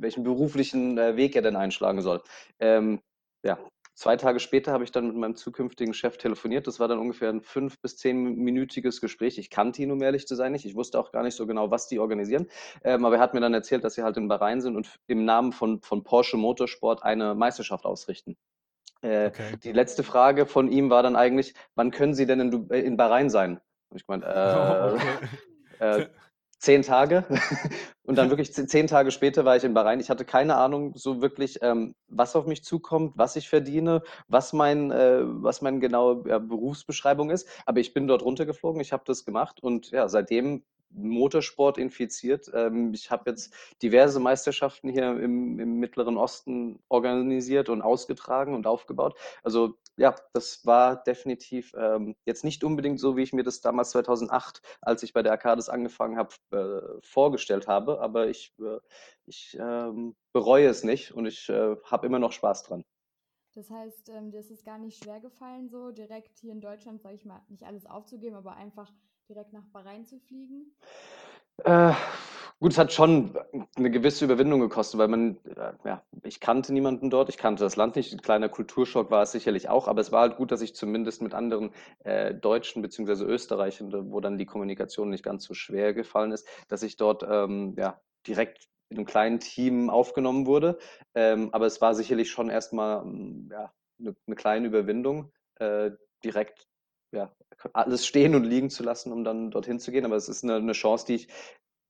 welchen 0.00 0.24
beruflichen 0.24 0.98
äh, 0.98 1.16
Weg 1.16 1.36
er 1.36 1.42
denn 1.42 1.56
einschlagen 1.56 2.00
soll. 2.02 2.22
Ähm, 2.60 3.00
ja, 3.42 3.58
zwei 3.94 4.16
Tage 4.16 4.40
später 4.40 4.72
habe 4.72 4.84
ich 4.84 4.92
dann 4.92 5.08
mit 5.08 5.16
meinem 5.16 5.36
zukünftigen 5.36 5.94
Chef 5.94 6.18
telefoniert. 6.18 6.66
Das 6.66 6.78
war 6.78 6.88
dann 6.88 6.98
ungefähr 6.98 7.30
ein 7.30 7.40
fünf- 7.40 7.80
bis 7.80 7.96
zehnminütiges 7.96 9.00
Gespräch. 9.00 9.38
Ich 9.38 9.50
kannte 9.50 9.82
ihn, 9.82 9.90
um 9.90 10.02
ehrlich 10.02 10.26
zu 10.26 10.34
sein, 10.34 10.52
nicht. 10.52 10.66
Ich 10.66 10.74
wusste 10.74 10.98
auch 10.98 11.12
gar 11.12 11.22
nicht 11.22 11.34
so 11.34 11.46
genau, 11.46 11.70
was 11.70 11.88
die 11.88 11.98
organisieren. 11.98 12.46
Ähm, 12.84 13.04
aber 13.04 13.16
er 13.16 13.20
hat 13.20 13.34
mir 13.34 13.40
dann 13.40 13.54
erzählt, 13.54 13.84
dass 13.84 13.94
sie 13.94 14.02
halt 14.02 14.16
in 14.16 14.28
Bahrain 14.28 14.60
sind 14.60 14.76
und 14.76 14.98
im 15.06 15.24
Namen 15.24 15.52
von, 15.52 15.80
von 15.80 16.04
Porsche 16.04 16.36
Motorsport 16.36 17.02
eine 17.02 17.34
Meisterschaft 17.34 17.84
ausrichten. 17.84 18.36
Äh, 19.02 19.28
okay. 19.28 19.56
Die 19.62 19.72
letzte 19.72 20.02
Frage 20.02 20.46
von 20.46 20.70
ihm 20.70 20.90
war 20.90 21.02
dann 21.02 21.16
eigentlich, 21.16 21.54
wann 21.74 21.90
können 21.90 22.14
Sie 22.14 22.26
denn 22.26 22.40
in, 22.40 22.68
in 22.70 22.96
Bahrain 22.96 23.30
sein? 23.30 23.60
Hab 23.90 23.96
ich 23.96 24.06
gemeint, 24.06 24.24
äh, 24.24 24.26
oh, 24.92 24.94
okay. 24.94 26.02
äh, 26.02 26.08
zehn 26.66 26.82
Tage. 26.82 27.24
Und 28.02 28.16
dann 28.18 28.28
wirklich 28.30 28.52
zehn 28.52 28.86
Tage 28.86 29.10
später 29.10 29.44
war 29.44 29.56
ich 29.56 29.64
in 29.64 29.74
Bahrain. 29.74 29.98
Ich 29.98 30.10
hatte 30.10 30.24
keine 30.24 30.56
Ahnung 30.56 30.92
so 30.94 31.22
wirklich, 31.22 31.58
ähm, 31.62 31.94
was 32.08 32.36
auf 32.36 32.46
mich 32.46 32.62
zukommt, 32.62 33.14
was 33.16 33.34
ich 33.34 33.48
verdiene, 33.48 34.02
was 34.28 34.52
mein, 34.52 34.92
äh, 34.92 35.22
was 35.24 35.60
meine 35.60 35.80
genaue 35.80 36.22
ja, 36.28 36.38
Berufsbeschreibung 36.38 37.30
ist. 37.30 37.48
Aber 37.66 37.80
ich 37.80 37.94
bin 37.94 38.06
dort 38.06 38.22
runtergeflogen, 38.22 38.80
ich 38.80 38.92
habe 38.92 39.02
das 39.06 39.24
gemacht 39.24 39.60
und 39.60 39.90
ja, 39.90 40.08
seitdem 40.08 40.62
Motorsport 40.96 41.78
infiziert. 41.78 42.50
Ähm, 42.54 42.92
ich 42.94 43.10
habe 43.10 43.30
jetzt 43.30 43.54
diverse 43.82 44.20
Meisterschaften 44.20 44.88
hier 44.88 45.10
im, 45.10 45.58
im, 45.60 45.76
Mittleren 45.76 46.16
Osten 46.16 46.80
organisiert 46.88 47.68
und 47.68 47.82
ausgetragen 47.82 48.54
und 48.54 48.66
aufgebaut. 48.66 49.16
Also 49.42 49.76
ja, 49.96 50.14
das 50.32 50.64
war 50.66 51.02
definitiv 51.02 51.74
ähm, 51.76 52.16
jetzt 52.24 52.44
nicht 52.44 52.64
unbedingt 52.64 52.98
so, 52.98 53.16
wie 53.16 53.22
ich 53.22 53.32
mir 53.32 53.44
das 53.44 53.60
damals 53.60 53.90
2008, 53.90 54.62
als 54.80 55.02
ich 55.02 55.12
bei 55.12 55.22
der 55.22 55.32
Arcades 55.32 55.68
angefangen 55.68 56.18
habe, 56.18 56.34
äh, 56.50 57.00
vorgestellt 57.02 57.68
habe. 57.68 58.00
Aber 58.00 58.28
ich, 58.28 58.54
äh, 58.58 58.78
ich 59.26 59.56
ähm, 59.60 60.16
bereue 60.32 60.68
es 60.68 60.84
nicht 60.84 61.12
und 61.12 61.26
ich 61.26 61.48
äh, 61.48 61.76
habe 61.84 62.06
immer 62.06 62.18
noch 62.18 62.32
Spaß 62.32 62.64
dran. 62.64 62.84
Das 63.56 63.70
heißt, 63.70 64.10
ähm, 64.10 64.30
dir 64.30 64.40
ist 64.40 64.50
es 64.50 64.64
gar 64.64 64.76
nicht 64.76 65.02
schwer 65.02 65.18
gefallen, 65.18 65.70
so 65.70 65.90
direkt 65.90 66.38
hier 66.38 66.52
in 66.52 66.60
Deutschland, 66.60 67.00
sage 67.00 67.14
ich 67.14 67.24
mal, 67.24 67.40
nicht 67.48 67.64
alles 67.64 67.86
aufzugeben, 67.86 68.36
aber 68.36 68.54
einfach 68.54 68.92
direkt 69.28 69.52
nach 69.52 69.66
Bahrain 69.72 70.06
zu 70.06 70.18
fliegen? 70.20 70.74
Äh, 71.64 71.92
Gut, 72.58 72.72
es 72.72 72.78
hat 72.78 72.90
schon 72.90 73.38
eine 73.76 73.90
gewisse 73.90 74.24
Überwindung 74.24 74.60
gekostet, 74.60 74.98
weil 74.98 75.08
man, 75.08 75.36
äh, 75.44 75.72
ja, 75.84 76.02
ich 76.22 76.40
kannte 76.40 76.72
niemanden 76.72 77.10
dort, 77.10 77.28
ich 77.28 77.36
kannte 77.36 77.62
das 77.62 77.76
Land 77.76 77.96
nicht. 77.96 78.14
Ein 78.14 78.22
kleiner 78.22 78.48
Kulturschock 78.48 79.10
war 79.10 79.24
es 79.24 79.32
sicherlich 79.32 79.68
auch, 79.68 79.88
aber 79.88 80.00
es 80.00 80.10
war 80.10 80.22
halt 80.22 80.36
gut, 80.36 80.52
dass 80.52 80.62
ich 80.62 80.74
zumindest 80.74 81.20
mit 81.20 81.34
anderen 81.34 81.72
äh, 82.04 82.34
Deutschen 82.34 82.80
beziehungsweise 82.80 83.26
Österreichern, 83.26 84.10
wo 84.10 84.20
dann 84.20 84.38
die 84.38 84.46
Kommunikation 84.46 85.10
nicht 85.10 85.22
ganz 85.22 85.44
so 85.44 85.52
schwer 85.52 85.92
gefallen 85.92 86.32
ist, 86.32 86.48
dass 86.68 86.82
ich 86.82 86.96
dort 86.96 87.26
ähm, 87.28 87.74
ja, 87.76 88.00
direkt 88.26 88.70
in 88.88 88.96
einem 88.96 89.06
kleinen 89.06 89.38
Team 89.38 89.90
aufgenommen 89.90 90.46
wurde. 90.46 90.78
Ähm, 91.14 91.50
aber 91.52 91.66
es 91.66 91.82
war 91.82 91.94
sicherlich 91.94 92.30
schon 92.30 92.48
erstmal 92.48 93.04
mm, 93.04 93.50
ja, 93.52 93.70
eine, 94.00 94.16
eine 94.26 94.36
kleine 94.36 94.66
Überwindung, 94.68 95.30
äh, 95.56 95.90
direkt 96.24 96.66
ja, 97.12 97.30
alles 97.72 98.06
stehen 98.06 98.34
und 98.34 98.44
liegen 98.44 98.70
zu 98.70 98.82
lassen, 98.82 99.12
um 99.12 99.24
dann 99.24 99.50
dorthin 99.50 99.78
zu 99.78 99.90
gehen. 99.90 100.04
Aber 100.04 100.16
es 100.16 100.28
ist 100.28 100.44
eine, 100.44 100.56
eine 100.56 100.72
Chance, 100.72 101.06
die 101.06 101.14
ich 101.14 101.28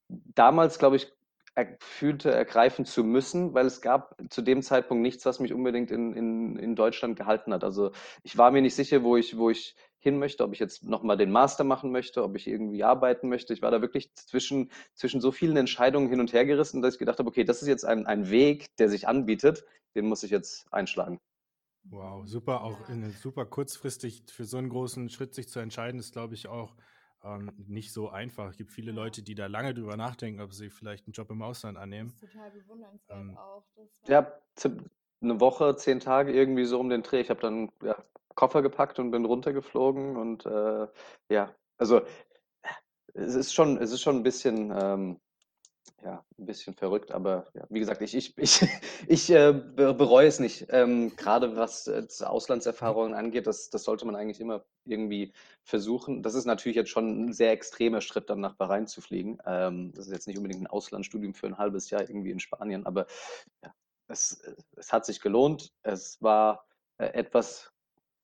damals, 0.09 0.79
glaube 0.79 0.97
ich, 0.97 1.13
er 1.57 1.79
fühlte, 1.81 2.31
ergreifen 2.31 2.85
zu 2.85 3.03
müssen, 3.03 3.55
weil 3.55 3.65
es 3.65 3.81
gab 3.81 4.15
zu 4.29 4.43
dem 4.43 4.63
Zeitpunkt 4.63 5.01
nichts, 5.03 5.25
was 5.25 5.41
mich 5.41 5.55
unbedingt 5.55 5.91
in, 5.91 6.13
in, 6.13 6.57
in 6.57 6.77
Deutschland 6.77 7.17
gehalten 7.17 7.53
hat. 7.55 7.65
Also 7.65 7.93
ich 8.23 8.37
war 8.37 8.51
mir 8.51 8.61
nicht 8.61 8.75
sicher, 8.75 9.03
wo 9.03 9.17
ich, 9.17 9.39
wo 9.39 9.49
ich 9.49 9.75
hin 9.99 10.19
möchte, 10.19 10.45
ob 10.45 10.53
ich 10.53 10.59
jetzt 10.59 10.85
nochmal 10.85 11.17
den 11.17 11.31
Master 11.33 11.65
machen 11.65 11.91
möchte, 11.93 12.23
ob 12.23 12.37
ich 12.37 12.47
irgendwie 12.47 12.85
arbeiten 12.85 13.31
möchte. 13.31 13.55
Ich 13.55 13.63
war 13.63 13.71
da 13.71 13.81
wirklich 13.81 14.15
zwischen, 14.15 14.71
zwischen 14.95 15.23
so 15.23 15.33
vielen 15.33 15.57
Entscheidungen 15.57 16.11
hin 16.11 16.21
und 16.21 16.35
her 16.35 16.45
gerissen, 16.45 16.83
dass 16.83 16.95
ich 16.95 16.99
gedacht 16.99 17.19
habe, 17.19 17.29
okay, 17.29 17.45
das 17.45 17.63
ist 17.63 17.69
jetzt 17.69 17.87
ein, 17.87 18.07
ein 18.07 18.29
Weg, 18.29 18.77
der 18.77 18.91
sich 18.91 19.09
anbietet, 19.09 19.65
den 19.95 20.07
muss 20.07 20.23
ich 20.23 20.31
jetzt 20.31 20.71
einschlagen. 20.71 21.21
Wow, 21.91 22.27
super, 22.27 22.63
auch 22.63 22.89
in, 22.89 23.11
super 23.13 23.47
kurzfristig 23.47 24.25
für 24.29 24.45
so 24.45 24.59
einen 24.59 24.69
großen 24.69 25.09
Schritt 25.09 25.35
sich 25.35 25.49
zu 25.49 25.61
entscheiden, 25.61 26.01
ist, 26.01 26.13
glaube 26.13 26.35
ich, 26.35 26.49
auch 26.49 26.75
ähm, 27.25 27.53
nicht 27.69 27.93
so 27.93 28.09
einfach. 28.09 28.49
Es 28.51 28.57
gibt 28.57 28.73
viele 28.73 28.93
Leute, 28.93 29.23
die 29.23 29.35
da 29.35 29.47
lange 29.47 29.75
drüber 29.75 29.97
nachdenken, 29.97 30.41
ob 30.41 30.53
sie 30.53 30.71
vielleicht 30.71 31.07
einen 31.07 31.13
Job 31.13 31.31
im 31.31 31.43
Ausland 31.43 31.79
annehmen. 31.79 32.11
Das 32.11 32.23
ist 32.23 32.33
total 32.33 32.51
bewundernswert 32.51 33.21
ähm, 33.21 33.37
auch. 33.37 33.65
ja, 34.07 34.33
eine 35.23 35.41
Woche, 35.41 35.77
zehn 35.77 36.01
Tage 36.01 36.33
irgendwie 36.33 36.65
so 36.65 36.79
um 36.79 36.89
den 36.89 37.03
Dreh. 37.03 37.21
Ich 37.21 37.31
habe 37.31 37.41
dann 37.41 37.71
ja, 37.83 37.97
Koffer 38.35 38.63
gepackt 38.63 38.99
und 38.99 39.11
bin 39.11 39.25
runtergeflogen 39.25 40.17
und 40.17 40.45
äh, 40.47 40.87
ja, 41.29 41.55
also 41.79 42.03
es 43.15 43.35
ist 43.35 43.55
schon, 43.55 43.79
es 43.79 43.93
ist 43.93 44.03
schon 44.03 44.17
ein 44.17 44.23
bisschen 44.23 44.73
ähm, 44.77 45.21
ja, 46.03 46.25
ein 46.39 46.47
bisschen 46.47 46.75
verrückt, 46.75 47.13
aber 47.13 47.47
ja, 47.55 47.65
wie 47.69 47.81
gesagt, 47.81 48.03
ich, 48.03 48.15
ich, 48.15 48.35
ich, 48.39 48.63
ich 49.07 49.31
äh, 49.31 49.53
bereue 49.53 50.27
es 50.27 50.39
nicht. 50.39 50.67
Ähm, 50.71 51.15
gerade 51.17 51.57
was 51.57 51.87
äh, 51.87 52.07
Auslandserfahrungen 52.25 53.15
angeht, 53.15 53.47
das, 53.47 53.71
das 53.71 53.85
sollte 53.85 54.07
man 54.07 54.17
eigentlich 54.17 54.41
immer 54.41 54.65
irgendwie 54.85 55.33
versuchen. 55.63 56.23
Das 56.23 56.35
ist 56.35 56.45
natürlich 56.45 56.77
jetzt 56.77 56.91
schon 56.91 57.27
ein 57.27 57.33
sehr 57.33 57.53
extremer 57.53 58.01
Schritt, 58.01 58.31
dann 58.31 58.41
nach 58.41 58.55
Bahrain 58.55 58.87
zu 58.87 59.01
fliegen. 59.01 59.39
Ähm, 59.47 59.93
das 59.95 60.07
ist 60.07 60.13
jetzt 60.13 60.27
nicht 60.27 60.39
unbedingt 60.39 60.63
ein 60.63 60.67
Auslandsstudium 60.69 61.35
für 61.35 61.47
ein 61.47 61.59
halbes 61.59 61.91
Jahr 61.91 62.03
irgendwie 62.03 62.31
in 62.31 62.41
Spanien, 62.41 62.87
aber 62.87 63.07
ja, 63.65 63.75
es, 64.09 64.43
es 64.77 64.93
hat 64.93 65.05
sich 65.07 65.21
gelohnt. 65.21 65.73
Es 65.83 66.23
war 66.23 66.67
äh, 66.99 67.07
etwas, 67.07 67.73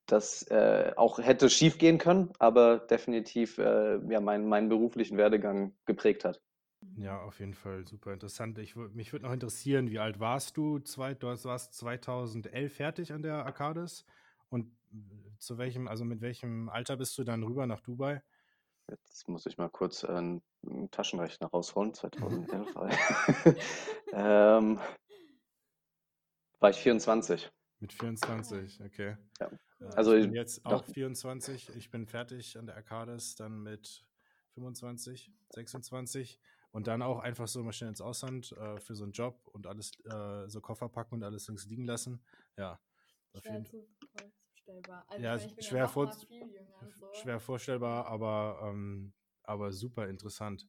das 0.07 0.43
äh, 0.51 0.93
auch 0.97 1.19
hätte 1.19 1.51
schief 1.51 1.79
gehen 1.79 1.99
können, 1.99 2.33
aber 2.39 2.79
definitiv 2.79 3.59
äh, 3.59 3.99
ja, 4.09 4.21
mein, 4.21 4.47
meinen 4.49 4.69
beruflichen 4.69 5.17
Werdegang 5.17 5.75
geprägt 5.87 6.25
hat. 6.25 6.41
Ja, 6.97 7.21
auf 7.23 7.41
jeden 7.41 7.55
Fall 7.55 7.87
super 7.87 8.13
interessant. 8.13 8.59
Ich, 8.59 8.77
mich 8.77 9.13
würde 9.13 9.27
noch 9.27 9.33
interessieren, 9.33 9.91
wie 9.91 9.99
alt 9.99 10.21
warst 10.21 10.57
du? 10.57 10.79
Zwei, 10.81 11.15
du 11.15 11.27
warst 11.27 11.75
2011 11.75 12.75
fertig 12.75 13.13
an 13.13 13.23
der 13.23 13.47
Arcades 13.47 14.05
und 14.49 14.71
zu 15.39 15.59
welchem, 15.59 15.89
also 15.89 16.05
mit 16.05 16.21
welchem 16.21 16.69
Alter 16.69 16.97
bist 16.97 17.17
du 17.19 17.25
dann 17.25 17.43
rüber 17.43 17.67
nach 17.67 17.81
Dubai? 17.81 18.23
Jetzt 18.89 19.29
muss 19.29 19.47
ich 19.47 19.59
mal 19.59 19.71
kurz 19.71 20.03
äh, 20.03 20.09
einen 20.09 20.43
Taschenrechner 20.91 21.49
rausholen, 21.49 21.95
2011. 21.95 22.75
ähm, 24.13 24.81
war 26.61 26.71
ich 26.71 26.77
24. 26.77 27.51
Mit 27.81 27.93
24, 27.93 28.81
okay. 28.85 29.17
Ja. 29.41 29.51
Also 29.97 30.15
ich 30.15 30.27
bin 30.27 30.35
jetzt 30.35 30.65
auch 30.65 30.85
24. 30.85 31.71
Ich 31.77 31.91
bin 31.91 32.07
fertig 32.07 32.57
an 32.57 32.67
der 32.67 32.77
Arcades 32.77 33.35
dann 33.35 33.63
mit 33.63 34.05
25, 34.55 35.33
26. 35.51 36.39
Und 36.73 36.87
dann 36.87 37.03
auch 37.03 37.21
einfach 37.21 37.47
so 37.47 37.63
mal 37.63 37.73
schnell 37.73 37.91
ins 37.91 38.01
Ausland 38.01 38.53
äh, 38.53 38.81
für 38.81 38.95
so 38.95 39.05
einen 39.05 39.13
Job 39.13 39.47
und 39.53 39.67
alles, 39.67 39.93
äh, 40.07 40.49
so 40.49 40.61
Koffer 40.61 40.89
packen 40.89 41.17
und 41.17 41.23
alles 41.23 41.47
links 41.47 41.67
liegen 41.67 41.85
lassen. 41.85 42.25
Ja. 42.57 42.81
Schwer 43.35 43.65
vorstellbar. 43.65 45.05
Also 45.09 45.25
ja, 45.25 45.39
schwer, 45.39 45.79
ja 45.79 45.89
vor 45.89 46.13
jünger, 46.29 46.93
so. 46.95 47.13
schwer 47.13 47.41
vorstellbar, 47.41 48.07
aber, 48.07 48.61
ähm, 48.65 49.13
aber 49.43 49.73
super 49.73 50.09
interessant. 50.09 50.67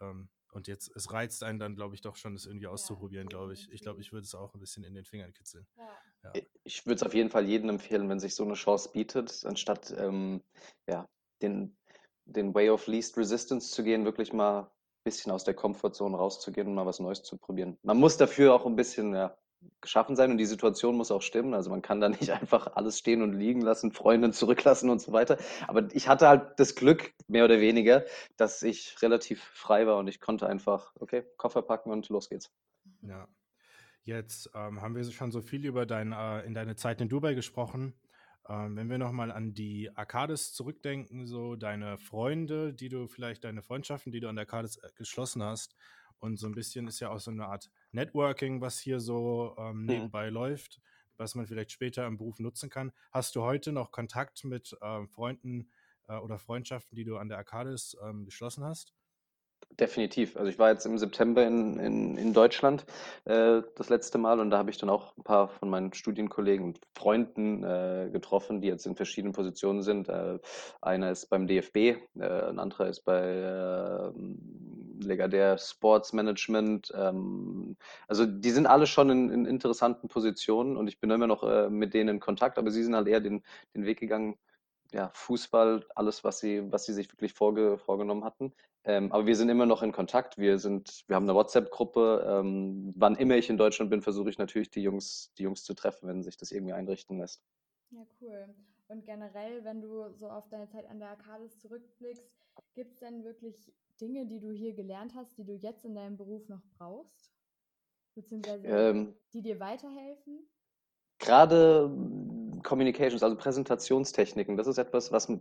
Ähm, 0.00 0.28
und 0.52 0.68
jetzt, 0.68 0.94
es 0.94 1.12
reizt 1.12 1.42
einen 1.42 1.58
dann, 1.58 1.74
glaube 1.74 1.94
ich, 1.94 2.00
doch 2.00 2.16
schon, 2.16 2.34
das 2.34 2.46
irgendwie 2.46 2.66
auszuprobieren, 2.66 3.26
ja, 3.26 3.36
glaube 3.36 3.52
ich. 3.52 3.70
Ich 3.72 3.80
glaube, 3.80 4.00
ich 4.00 4.12
würde 4.12 4.24
es 4.24 4.34
auch 4.34 4.54
ein 4.54 4.60
bisschen 4.60 4.84
in 4.84 4.94
den 4.94 5.04
Fingern 5.04 5.32
kitzeln. 5.32 5.66
Ja. 5.76 5.98
Ja. 6.22 6.42
Ich 6.64 6.86
würde 6.86 6.96
es 6.96 7.02
auf 7.02 7.14
jeden 7.14 7.30
Fall 7.30 7.46
jedem 7.46 7.68
empfehlen, 7.68 8.08
wenn 8.08 8.20
sich 8.20 8.34
so 8.34 8.44
eine 8.44 8.54
Chance 8.54 8.90
bietet, 8.92 9.44
anstatt 9.44 9.94
ähm, 9.96 10.42
ja, 10.86 11.08
den, 11.42 11.76
den 12.24 12.54
Way 12.54 12.70
of 12.70 12.86
Least 12.86 13.16
Resistance 13.16 13.72
zu 13.72 13.84
gehen, 13.84 14.04
wirklich 14.04 14.32
mal 14.32 14.70
bisschen 15.06 15.30
aus 15.30 15.44
der 15.44 15.54
Komfortzone 15.54 16.16
rauszugehen 16.16 16.66
und 16.66 16.74
mal 16.74 16.84
was 16.84 16.98
Neues 16.98 17.22
zu 17.22 17.38
probieren. 17.38 17.78
Man 17.84 17.96
muss 17.96 18.16
dafür 18.16 18.52
auch 18.52 18.66
ein 18.66 18.74
bisschen 18.74 19.14
ja, 19.14 19.36
geschaffen 19.80 20.16
sein 20.16 20.32
und 20.32 20.38
die 20.38 20.46
Situation 20.46 20.96
muss 20.96 21.12
auch 21.12 21.22
stimmen. 21.22 21.54
Also 21.54 21.70
man 21.70 21.80
kann 21.80 22.00
da 22.00 22.08
nicht 22.08 22.28
einfach 22.40 22.74
alles 22.74 22.98
stehen 22.98 23.22
und 23.22 23.32
liegen 23.32 23.60
lassen, 23.60 23.92
Freundinnen 23.92 24.32
zurücklassen 24.32 24.90
und 24.90 25.00
so 25.00 25.12
weiter. 25.12 25.38
Aber 25.68 25.88
ich 25.94 26.08
hatte 26.08 26.26
halt 26.28 26.58
das 26.58 26.74
Glück, 26.74 27.14
mehr 27.28 27.44
oder 27.44 27.60
weniger, 27.60 28.04
dass 28.36 28.64
ich 28.64 29.00
relativ 29.00 29.42
frei 29.42 29.86
war 29.86 29.98
und 29.98 30.08
ich 30.08 30.20
konnte 30.20 30.48
einfach, 30.48 30.92
okay, 30.98 31.24
Koffer 31.36 31.62
packen 31.62 31.90
und 31.90 32.08
los 32.08 32.28
geht's. 32.28 32.50
Ja. 33.02 33.28
Jetzt 34.02 34.50
ähm, 34.54 34.82
haben 34.82 34.94
wir 34.94 35.04
schon 35.04 35.30
so 35.32 35.40
viel 35.40 35.64
über 35.64 35.86
dein, 35.86 36.12
äh, 36.12 36.40
in 36.42 36.54
deine 36.54 36.76
Zeit 36.76 37.00
in 37.00 37.08
Dubai 37.08 37.34
gesprochen. 37.34 37.94
Ähm, 38.48 38.76
wenn 38.76 38.88
wir 38.88 38.98
nochmal 38.98 39.32
an 39.32 39.54
die 39.54 39.90
Arcades 39.96 40.52
zurückdenken, 40.52 41.26
so 41.26 41.56
deine 41.56 41.98
Freunde, 41.98 42.72
die 42.72 42.88
du 42.88 43.08
vielleicht, 43.08 43.44
deine 43.44 43.62
Freundschaften, 43.62 44.12
die 44.12 44.20
du 44.20 44.28
an 44.28 44.36
der 44.36 44.44
Arcades 44.44 44.76
äh, 44.76 44.88
geschlossen 44.96 45.42
hast, 45.42 45.74
und 46.18 46.38
so 46.38 46.46
ein 46.46 46.54
bisschen 46.54 46.88
ist 46.88 47.00
ja 47.00 47.10
auch 47.10 47.20
so 47.20 47.30
eine 47.30 47.46
Art 47.46 47.70
Networking, 47.92 48.60
was 48.60 48.78
hier 48.78 49.00
so 49.00 49.54
ähm, 49.58 49.80
mhm. 49.80 49.86
nebenbei 49.86 50.28
mhm. 50.28 50.34
läuft, 50.34 50.80
was 51.16 51.34
man 51.34 51.46
vielleicht 51.46 51.72
später 51.72 52.06
im 52.06 52.16
Beruf 52.16 52.38
nutzen 52.38 52.70
kann. 52.70 52.92
Hast 53.12 53.36
du 53.36 53.42
heute 53.42 53.72
noch 53.72 53.90
Kontakt 53.90 54.44
mit 54.44 54.76
äh, 54.80 55.06
Freunden 55.06 55.68
äh, 56.08 56.16
oder 56.16 56.38
Freundschaften, 56.38 56.96
die 56.96 57.04
du 57.04 57.18
an 57.18 57.28
der 57.28 57.38
Arcades 57.38 57.96
ähm, 58.02 58.24
geschlossen 58.24 58.64
hast? 58.64 58.94
Definitiv. 59.78 60.38
Also 60.38 60.48
ich 60.48 60.58
war 60.58 60.70
jetzt 60.70 60.86
im 60.86 60.96
September 60.96 61.46
in, 61.46 61.78
in, 61.78 62.16
in 62.16 62.32
Deutschland 62.32 62.86
äh, 63.26 63.60
das 63.74 63.90
letzte 63.90 64.16
Mal 64.16 64.40
und 64.40 64.48
da 64.48 64.56
habe 64.56 64.70
ich 64.70 64.78
dann 64.78 64.88
auch 64.88 65.14
ein 65.18 65.22
paar 65.22 65.48
von 65.48 65.68
meinen 65.68 65.92
Studienkollegen 65.92 66.64
und 66.64 66.80
Freunden 66.94 67.62
äh, 67.62 68.08
getroffen, 68.10 68.62
die 68.62 68.68
jetzt 68.68 68.86
in 68.86 68.96
verschiedenen 68.96 69.34
Positionen 69.34 69.82
sind. 69.82 70.08
Äh, 70.08 70.38
einer 70.80 71.10
ist 71.10 71.26
beim 71.26 71.46
DFB, 71.46 71.76
äh, 71.76 71.98
ein 72.14 72.58
anderer 72.58 72.88
ist 72.88 73.00
bei 73.00 74.12
ähm, 74.14 74.98
Legadär 75.02 75.58
Sports 75.58 76.14
Management. 76.14 76.90
Ähm, 76.96 77.76
also 78.08 78.24
die 78.24 78.50
sind 78.50 78.66
alle 78.66 78.86
schon 78.86 79.10
in, 79.10 79.30
in, 79.30 79.44
interessanten 79.44 80.08
Positionen 80.08 80.78
und 80.78 80.88
ich 80.88 81.00
bin 81.00 81.10
immer 81.10 81.26
noch 81.26 81.42
äh, 81.42 81.68
mit 81.68 81.92
denen 81.92 82.08
in 82.08 82.20
Kontakt, 82.20 82.56
aber 82.56 82.70
sie 82.70 82.82
sind 82.82 82.96
halt 82.96 83.08
eher 83.08 83.20
den, 83.20 83.42
den 83.74 83.84
Weg 83.84 84.00
gegangen, 84.00 84.38
ja, 84.92 85.10
Fußball, 85.14 85.84
alles, 85.94 86.24
was 86.24 86.38
sie, 86.38 86.70
was 86.70 86.84
sie 86.84 86.92
sich 86.92 87.10
wirklich 87.12 87.32
vorge, 87.32 87.78
vorgenommen 87.78 88.24
hatten. 88.24 88.52
Ähm, 88.84 89.10
aber 89.12 89.26
wir 89.26 89.34
sind 89.34 89.48
immer 89.48 89.66
noch 89.66 89.82
in 89.82 89.92
Kontakt. 89.92 90.38
Wir 90.38 90.58
sind, 90.58 91.04
wir 91.08 91.16
haben 91.16 91.24
eine 91.24 91.34
WhatsApp-Gruppe. 91.34 92.24
Ähm, 92.28 92.92
wann 92.96 93.16
immer 93.16 93.36
ich 93.36 93.50
in 93.50 93.56
Deutschland 93.56 93.90
bin, 93.90 94.00
versuche 94.00 94.30
ich 94.30 94.38
natürlich 94.38 94.70
die 94.70 94.82
Jungs, 94.82 95.32
die 95.38 95.42
Jungs 95.42 95.64
zu 95.64 95.74
treffen, 95.74 96.08
wenn 96.08 96.22
sich 96.22 96.36
das 96.36 96.52
irgendwie 96.52 96.72
einrichten 96.72 97.18
lässt. 97.18 97.42
Ja, 97.90 98.06
cool. 98.20 98.54
Und 98.88 99.04
generell, 99.04 99.64
wenn 99.64 99.80
du 99.80 100.12
so 100.14 100.28
auf 100.28 100.48
deine 100.48 100.68
Zeit 100.68 100.88
an 100.88 101.00
der 101.00 101.10
Arcades 101.10 101.58
zurückblickst, 101.58 102.30
gibt 102.74 102.92
es 102.92 103.00
denn 103.00 103.24
wirklich 103.24 103.72
Dinge, 104.00 104.26
die 104.26 104.38
du 104.38 104.50
hier 104.52 104.74
gelernt 104.74 105.14
hast, 105.16 105.36
die 105.36 105.44
du 105.44 105.54
jetzt 105.54 105.84
in 105.84 105.94
deinem 105.94 106.16
Beruf 106.16 106.48
noch 106.48 106.62
brauchst? 106.78 107.32
Beziehungsweise 108.14 108.66
ähm, 108.66 109.16
die 109.32 109.42
dir 109.42 109.58
weiterhelfen? 109.58 110.48
Gerade 111.18 111.90
Communications, 112.66 113.22
also 113.22 113.36
Präsentationstechniken, 113.36 114.56
das 114.56 114.66
ist 114.66 114.76
etwas, 114.76 115.12
was 115.12 115.32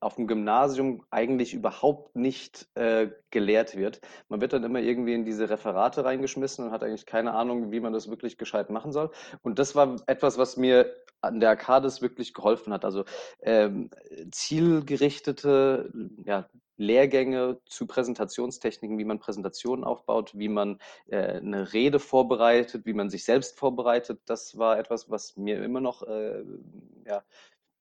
auf 0.00 0.16
dem 0.16 0.26
Gymnasium 0.26 1.04
eigentlich 1.10 1.54
überhaupt 1.54 2.16
nicht 2.16 2.68
äh, 2.74 3.08
gelehrt 3.30 3.76
wird. 3.76 4.00
Man 4.28 4.40
wird 4.40 4.52
dann 4.52 4.64
immer 4.64 4.80
irgendwie 4.80 5.14
in 5.14 5.24
diese 5.24 5.48
Referate 5.48 6.04
reingeschmissen 6.04 6.66
und 6.66 6.72
hat 6.72 6.82
eigentlich 6.82 7.06
keine 7.06 7.32
Ahnung, 7.32 7.70
wie 7.70 7.80
man 7.80 7.92
das 7.92 8.10
wirklich 8.10 8.36
gescheit 8.36 8.68
machen 8.68 8.92
soll. 8.92 9.10
Und 9.42 9.58
das 9.60 9.76
war 9.76 9.96
etwas, 10.06 10.38
was 10.38 10.56
mir 10.56 10.92
an 11.20 11.40
der 11.40 11.50
Arcades 11.50 12.02
wirklich 12.02 12.34
geholfen 12.34 12.72
hat. 12.72 12.84
Also 12.84 13.04
ähm, 13.42 13.90
zielgerichtete 14.32 15.92
ja, 16.24 16.48
Lehrgänge 16.76 17.58
zu 17.66 17.86
Präsentationstechniken, 17.86 18.98
wie 18.98 19.04
man 19.04 19.18
Präsentationen 19.18 19.84
aufbaut, 19.84 20.32
wie 20.34 20.48
man 20.48 20.78
äh, 21.08 21.16
eine 21.16 21.72
Rede 21.72 21.98
vorbereitet, 21.98 22.86
wie 22.86 22.94
man 22.94 23.10
sich 23.10 23.24
selbst 23.24 23.58
vorbereitet. 23.58 24.20
Das 24.26 24.58
war 24.58 24.78
etwas, 24.78 25.10
was 25.10 25.36
mir 25.36 25.62
immer 25.62 25.80
noch 25.80 26.02
äh, 26.02 26.42
ja, 27.06 27.22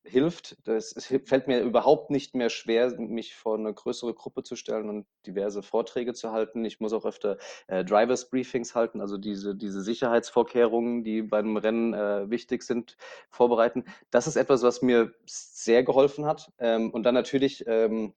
hilft. 0.05 0.57
Das, 0.67 0.95
es 0.95 1.05
fällt 1.05 1.47
mir 1.47 1.61
überhaupt 1.61 2.09
nicht 2.09 2.35
mehr 2.35 2.49
schwer, 2.49 2.95
mich 2.99 3.35
vor 3.35 3.57
eine 3.57 3.73
größere 3.73 4.13
Gruppe 4.13 4.43
zu 4.43 4.55
stellen 4.55 4.89
und 4.89 5.05
diverse 5.25 5.63
Vorträge 5.63 6.13
zu 6.13 6.31
halten. 6.31 6.63
Ich 6.63 6.79
muss 6.79 6.93
auch 6.93 7.05
öfter 7.05 7.37
äh, 7.67 7.83
Drivers 7.83 8.29
Briefings 8.29 8.75
halten, 8.75 9.01
also 9.01 9.17
diese, 9.17 9.55
diese 9.55 9.81
Sicherheitsvorkehrungen, 9.81 11.03
die 11.03 11.21
beim 11.21 11.57
Rennen 11.57 11.93
äh, 11.93 12.29
wichtig 12.29 12.63
sind, 12.63 12.97
vorbereiten. 13.29 13.85
Das 14.11 14.27
ist 14.27 14.35
etwas, 14.35 14.63
was 14.63 14.81
mir 14.81 15.11
sehr 15.25 15.83
geholfen 15.83 16.25
hat. 16.25 16.51
Ähm, 16.59 16.91
und 16.91 17.03
dann 17.03 17.15
natürlich 17.15 17.65
ähm, 17.67 18.13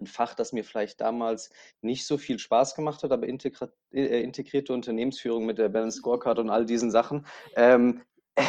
ein 0.00 0.06
Fach, 0.06 0.34
das 0.34 0.52
mir 0.52 0.64
vielleicht 0.64 1.00
damals 1.00 1.50
nicht 1.80 2.06
so 2.06 2.18
viel 2.18 2.38
Spaß 2.38 2.74
gemacht 2.74 3.02
hat, 3.02 3.12
aber 3.12 3.26
integri 3.26 3.68
äh, 3.92 4.22
integrierte 4.22 4.72
Unternehmensführung 4.72 5.46
mit 5.46 5.58
der 5.58 5.68
Balance 5.68 5.98
Scorecard 5.98 6.38
und 6.38 6.50
all 6.50 6.66
diesen 6.66 6.90
Sachen. 6.90 7.26
Ähm, 7.56 8.02
äh, 8.34 8.42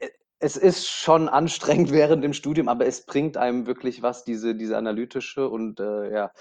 äh, 0.00 0.10
es 0.38 0.56
ist 0.56 0.88
schon 0.88 1.28
anstrengend 1.28 1.90
während 1.92 2.22
dem 2.24 2.32
Studium, 2.32 2.68
aber 2.68 2.86
es 2.86 3.06
bringt 3.06 3.36
einem 3.36 3.66
wirklich 3.66 4.02
was, 4.02 4.24
diese, 4.24 4.54
diese 4.54 4.76
analytische 4.76 5.48
und 5.48 5.80
äh, 5.80 6.12
ja, 6.12 6.32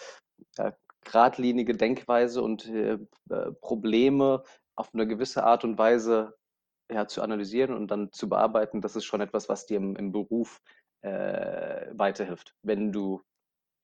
geradlinige 1.03 1.75
Denkweise 1.75 2.41
und 2.41 2.67
äh, 2.67 2.97
äh, 3.29 3.51
Probleme 3.61 4.43
auf 4.75 4.93
eine 4.93 5.07
gewisse 5.07 5.43
Art 5.43 5.63
und 5.63 5.77
Weise 5.77 6.35
ja, 6.91 7.07
zu 7.07 7.21
analysieren 7.21 7.75
und 7.75 7.89
dann 7.89 8.11
zu 8.11 8.29
bearbeiten. 8.29 8.81
Das 8.81 8.95
ist 8.95 9.05
schon 9.05 9.21
etwas, 9.21 9.49
was 9.49 9.65
dir 9.65 9.77
im, 9.77 9.95
im 9.95 10.11
Beruf 10.11 10.61
weiterhilft, 11.05 12.55
wenn 12.63 12.93
du 12.93 13.21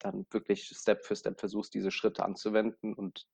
dann 0.00 0.26
wirklich 0.30 0.66
Step 0.66 1.04
für 1.04 1.16
Step 1.16 1.38
versuchst, 1.40 1.74
diese 1.74 1.90
Schritte 1.90 2.24
anzuwenden 2.24 2.94
und 2.94 3.26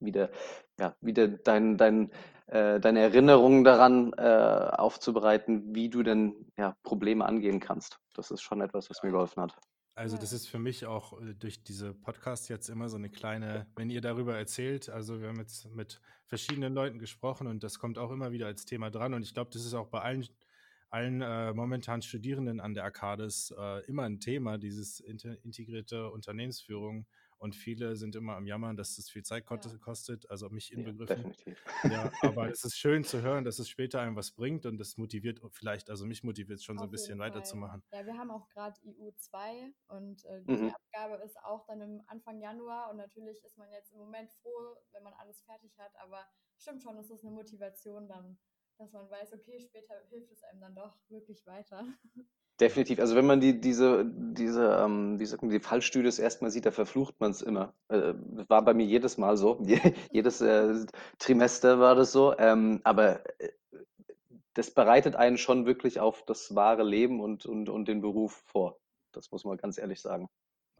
wieder, 0.00 0.30
ja, 0.78 0.96
wieder 1.00 1.28
dein, 1.28 1.76
dein, 1.76 2.10
äh, 2.46 2.80
deine 2.80 3.00
Erinnerungen 3.00 3.64
daran 3.64 4.12
äh, 4.14 4.22
aufzubereiten, 4.22 5.74
wie 5.74 5.90
du 5.90 6.02
denn 6.02 6.52
ja, 6.56 6.74
Probleme 6.82 7.24
angehen 7.24 7.60
kannst. 7.60 7.98
Das 8.14 8.30
ist 8.30 8.40
schon 8.40 8.60
etwas, 8.60 8.88
was 8.90 9.02
mir 9.02 9.10
geholfen 9.10 9.42
hat. 9.42 9.54
Also 9.94 10.16
das 10.16 10.32
ist 10.32 10.46
für 10.46 10.58
mich 10.58 10.86
auch 10.86 11.20
äh, 11.20 11.34
durch 11.34 11.62
diese 11.62 11.92
Podcast 11.92 12.48
jetzt 12.48 12.68
immer 12.68 12.88
so 12.88 12.96
eine 12.96 13.10
kleine, 13.10 13.66
wenn 13.76 13.90
ihr 13.90 14.00
darüber 14.00 14.36
erzählt, 14.36 14.88
also 14.88 15.20
wir 15.20 15.28
haben 15.28 15.40
jetzt 15.40 15.68
mit 15.74 16.00
verschiedenen 16.26 16.72
Leuten 16.72 16.98
gesprochen 16.98 17.46
und 17.46 17.62
das 17.62 17.78
kommt 17.78 17.98
auch 17.98 18.10
immer 18.10 18.32
wieder 18.32 18.46
als 18.46 18.64
Thema 18.64 18.90
dran 18.90 19.12
und 19.14 19.22
ich 19.22 19.34
glaube, 19.34 19.50
das 19.52 19.64
ist 19.64 19.74
auch 19.74 19.88
bei 19.88 20.00
allen 20.00 20.26
allen 20.90 21.22
äh, 21.22 21.52
momentan 21.54 22.02
Studierenden 22.02 22.60
an 22.60 22.74
der 22.74 22.84
Arcades 22.84 23.54
äh, 23.56 23.84
immer 23.86 24.04
ein 24.04 24.20
Thema, 24.20 24.58
dieses 24.58 25.00
integrierte 25.00 26.10
Unternehmensführung. 26.10 27.06
Und 27.38 27.56
viele 27.56 27.96
sind 27.96 28.16
immer 28.16 28.36
am 28.36 28.46
Jammern, 28.46 28.76
dass 28.76 28.96
das 28.96 29.08
viel 29.08 29.22
Zeit 29.22 29.46
kostet, 29.46 30.24
ja. 30.24 30.30
also 30.30 30.50
mich 30.50 30.74
inbegriffen. 30.74 31.34
Ja, 31.84 31.90
ja, 31.90 32.12
aber 32.20 32.50
es 32.50 32.64
ist 32.64 32.76
schön 32.76 33.02
zu 33.02 33.22
hören, 33.22 33.44
dass 33.44 33.58
es 33.58 33.66
später 33.66 33.98
einem 33.98 34.14
was 34.14 34.32
bringt 34.32 34.66
und 34.66 34.76
das 34.76 34.98
motiviert 34.98 35.40
vielleicht, 35.52 35.88
also 35.88 36.04
mich 36.04 36.22
motiviert 36.22 36.58
es 36.58 36.64
schon 36.64 36.76
Auf 36.76 36.82
so 36.82 36.88
ein 36.88 36.90
bisschen 36.90 37.18
weiterzumachen. 37.18 37.82
Ja, 37.94 38.04
wir 38.04 38.18
haben 38.18 38.30
auch 38.30 38.46
gerade 38.50 38.78
EU2 38.82 39.72
und 39.88 40.22
äh, 40.26 40.42
die 40.42 40.52
mhm. 40.52 40.74
Abgabe 40.74 41.24
ist 41.24 41.38
auch 41.42 41.64
dann 41.64 41.80
im 41.80 42.02
Anfang 42.08 42.42
Januar 42.42 42.90
und 42.90 42.98
natürlich 42.98 43.42
ist 43.42 43.56
man 43.56 43.70
jetzt 43.72 43.90
im 43.90 44.00
Moment 44.00 44.30
froh, 44.42 44.76
wenn 44.92 45.02
man 45.02 45.14
alles 45.14 45.40
fertig 45.40 45.72
hat, 45.78 45.92
aber 46.02 46.26
stimmt 46.58 46.82
schon, 46.82 46.98
es 46.98 47.10
ist 47.10 47.24
eine 47.24 47.34
Motivation 47.34 48.06
dann 48.06 48.36
dass 48.80 48.92
man 48.92 49.10
weiß, 49.10 49.34
okay, 49.34 49.60
später 49.60 49.94
hilft 50.08 50.32
es 50.32 50.42
einem 50.42 50.60
dann 50.60 50.74
doch 50.74 50.96
wirklich 51.08 51.46
weiter. 51.46 51.86
Definitiv. 52.60 52.98
Also 52.98 53.14
wenn 53.14 53.26
man 53.26 53.40
die, 53.40 53.58
diese, 53.58 54.04
diese, 54.06 54.82
ähm, 54.82 55.18
wie 55.18 55.24
sagt 55.24 55.42
man, 55.42 55.50
die 55.50 55.60
Fallstudios 55.60 56.18
erstmal 56.18 56.50
sieht, 56.50 56.66
da 56.66 56.70
verflucht 56.70 57.18
man 57.18 57.30
es 57.30 57.40
immer. 57.40 57.74
Äh, 57.88 58.14
das 58.14 58.48
war 58.50 58.62
bei 58.64 58.74
mir 58.74 58.84
jedes 58.84 59.16
Mal 59.16 59.36
so. 59.36 59.62
jedes 60.12 60.40
äh, 60.40 60.74
Trimester 61.18 61.78
war 61.78 61.94
das 61.94 62.12
so. 62.12 62.36
Ähm, 62.38 62.80
aber 62.84 63.24
äh, 63.40 63.52
das 64.54 64.72
bereitet 64.72 65.14
einen 65.16 65.38
schon 65.38 65.64
wirklich 65.64 66.00
auf 66.00 66.24
das 66.26 66.54
wahre 66.54 66.82
Leben 66.82 67.20
und, 67.20 67.46
und, 67.46 67.68
und 67.68 67.86
den 67.86 68.00
Beruf 68.02 68.42
vor. 68.46 68.78
Das 69.12 69.30
muss 69.30 69.44
man 69.44 69.56
ganz 69.56 69.78
ehrlich 69.78 70.00
sagen. 70.00 70.28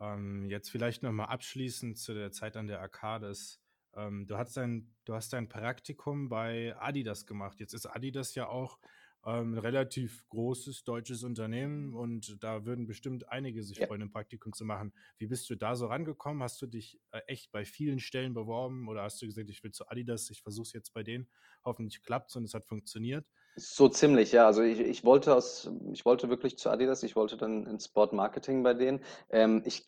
Ähm, 0.00 0.47
jetzt 0.49 0.71
vielleicht 0.71 1.02
nochmal 1.02 1.28
abschließend 1.28 1.99
zu 1.99 2.12
der 2.12 2.30
Zeit 2.30 2.57
an 2.57 2.66
der 2.66 2.80
Arcades. 2.80 3.61
Ähm, 3.94 4.26
du, 4.26 4.37
hast 4.37 4.56
dein, 4.56 4.94
du 5.04 5.14
hast 5.14 5.32
dein 5.32 5.49
Praktikum 5.49 6.28
bei 6.28 6.75
Adidas 6.78 7.26
gemacht. 7.26 7.61
Jetzt 7.61 7.75
ist 7.75 7.87
Adidas 7.87 8.35
ja 8.35 8.49
auch 8.49 8.78
ähm, 9.26 9.54
ein 9.54 9.59
relativ 9.59 10.26
großes 10.30 10.85
deutsches 10.85 11.25
Unternehmen 11.25 11.94
und 11.94 12.42
da 12.42 12.64
würden 12.64 12.87
bestimmt 12.87 13.28
einige 13.28 13.62
sich 13.62 13.78
ja. 13.78 13.87
freuen, 13.87 14.02
ein 14.02 14.11
Praktikum 14.11 14.52
zu 14.54 14.64
machen. 14.64 14.94
Wie 15.18 15.26
bist 15.26 15.50
du 15.50 15.56
da 15.56 15.76
so 15.76 15.87
rangekommen? 15.87 16.42
Hast 16.42 16.62
du 16.62 16.66
dich 16.66 16.99
äh, 17.11 17.20
echt 17.26 17.52
bei 17.52 17.64
vielen 17.64 17.99
Stellen 17.99 18.32
beworben 18.32 18.88
oder 18.88 19.02
hast 19.02 19.21
du 19.21 19.26
gesagt, 19.26 19.50
ich 19.50 19.62
will 19.62 19.73
zu 19.73 19.88
Adidas, 19.88 20.30
ich 20.30 20.43
versuche 20.43 20.67
es 20.69 20.73
jetzt 20.73 20.95
bei 20.95 21.02
denen? 21.02 21.28
Hoffentlich 21.64 22.02
klappt 22.02 22.30
es 22.30 22.36
und 22.36 22.45
es 22.45 22.54
hat 22.54 22.67
funktioniert. 22.67 23.26
So 23.56 23.88
ziemlich, 23.88 24.32
ja. 24.32 24.47
Also 24.47 24.62
ich, 24.62 24.80
ich 24.80 25.04
wollte 25.04 25.34
aus, 25.34 25.71
ich 25.93 26.06
wollte 26.06 26.30
wirklich 26.30 26.56
zu 26.56 26.71
Adidas, 26.71 27.02
ich 27.02 27.14
wollte 27.14 27.36
dann 27.36 27.67
ins 27.67 27.86
Sport 27.86 28.14
Marketing 28.14 28.62
bei 28.62 28.73
denen. 28.73 29.04
Ähm, 29.28 29.62
ich 29.67 29.86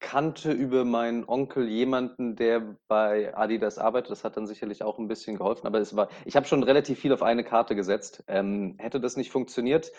kannte 0.00 0.52
über 0.52 0.84
meinen 0.84 1.28
Onkel 1.28 1.68
jemanden, 1.68 2.36
der 2.36 2.76
bei 2.86 3.36
Adidas 3.36 3.78
arbeitet. 3.78 4.10
Das 4.10 4.24
hat 4.24 4.36
dann 4.36 4.46
sicherlich 4.46 4.82
auch 4.82 4.98
ein 4.98 5.08
bisschen 5.08 5.36
geholfen. 5.36 5.66
Aber 5.66 5.78
es 5.78 5.96
war, 5.96 6.08
ich 6.24 6.36
habe 6.36 6.46
schon 6.46 6.62
relativ 6.62 7.00
viel 7.00 7.12
auf 7.12 7.22
eine 7.22 7.44
Karte 7.44 7.74
gesetzt. 7.74 8.22
Ähm, 8.28 8.76
hätte 8.78 9.00
das 9.00 9.16
nicht 9.16 9.30
funktioniert, 9.30 9.92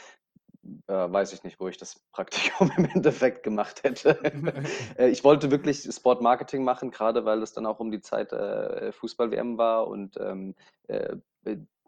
äh, 0.88 0.94
weiß 0.94 1.34
ich 1.34 1.44
nicht, 1.44 1.60
wo 1.60 1.68
ich 1.68 1.78
das 1.78 2.00
Praktikum 2.12 2.72
im 2.78 2.86
Endeffekt 2.86 3.44
gemacht 3.44 3.84
hätte. 3.84 4.20
äh, 4.98 5.10
ich 5.10 5.24
wollte 5.24 5.52
wirklich 5.52 5.84
Sportmarketing 5.84 6.64
machen, 6.64 6.92
gerade 6.92 7.26
weil 7.26 7.42
es 7.42 7.54
dann 7.54 7.66
auch 7.66 7.80
um 7.80 7.92
die 7.92 8.02
Zeit 8.02 8.32
äh, 8.32 8.92
Fußball-WM 8.92 9.58
war 9.58 9.88
und 9.88 10.18
ähm, 10.18 10.56
äh, 10.88 11.18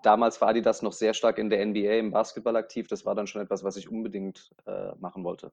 damals 0.04 0.42
war 0.42 0.50
Adidas 0.50 0.82
noch 0.82 0.94
sehr 0.94 1.14
stark 1.14 1.38
in 1.38 1.50
der 1.50 1.66
NBA 1.66 1.94
im 1.94 2.12
Basketball 2.12 2.56
aktiv. 2.56 2.88
Das 2.88 3.06
war 3.06 3.16
dann 3.16 3.28
schon 3.28 3.42
etwas, 3.42 3.64
was 3.64 3.78
ich 3.78 3.90
unbedingt 3.90 4.52
äh, 4.66 4.96
machen 5.00 5.24
wollte. 5.24 5.52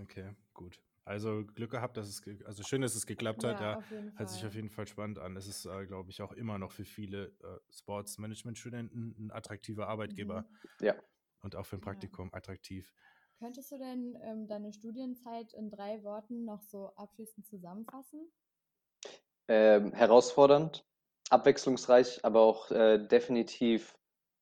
Okay, 0.00 0.34
gut. 0.52 0.80
Also 1.04 1.44
Glück 1.54 1.70
gehabt, 1.70 1.96
dass 1.98 2.08
es, 2.08 2.22
also 2.46 2.62
schön, 2.62 2.80
dass 2.80 2.94
es 2.94 3.06
geklappt 3.06 3.44
hat. 3.44 3.60
Ja, 3.60 3.82
hört 4.16 4.30
sich 4.30 4.44
auf 4.46 4.54
jeden 4.54 4.70
Fall 4.70 4.86
spannend 4.86 5.18
an. 5.18 5.36
Es 5.36 5.46
ist, 5.46 5.66
äh, 5.66 5.86
glaube 5.86 6.10
ich, 6.10 6.22
auch 6.22 6.32
immer 6.32 6.58
noch 6.58 6.72
für 6.72 6.84
viele 6.84 7.26
äh, 7.42 7.58
Sports-Management-Studenten 7.70 9.14
ein 9.18 9.30
attraktiver 9.30 9.88
Arbeitgeber. 9.88 10.42
Mhm. 10.42 10.86
Ja. 10.86 10.94
Und 11.42 11.56
auch 11.56 11.66
für 11.66 11.76
ein 11.76 11.82
Praktikum 11.82 12.28
ja. 12.28 12.38
attraktiv. 12.38 12.94
Könntest 13.38 13.70
du 13.70 13.78
denn 13.78 14.16
ähm, 14.22 14.46
deine 14.48 14.72
Studienzeit 14.72 15.52
in 15.52 15.70
drei 15.70 16.02
Worten 16.02 16.46
noch 16.46 16.62
so 16.62 16.94
abschließend 16.96 17.46
zusammenfassen? 17.46 18.32
Ähm, 19.48 19.92
herausfordernd, 19.92 20.86
abwechslungsreich, 21.28 22.24
aber 22.24 22.40
auch 22.40 22.70
äh, 22.70 22.96
definitiv 23.06 23.94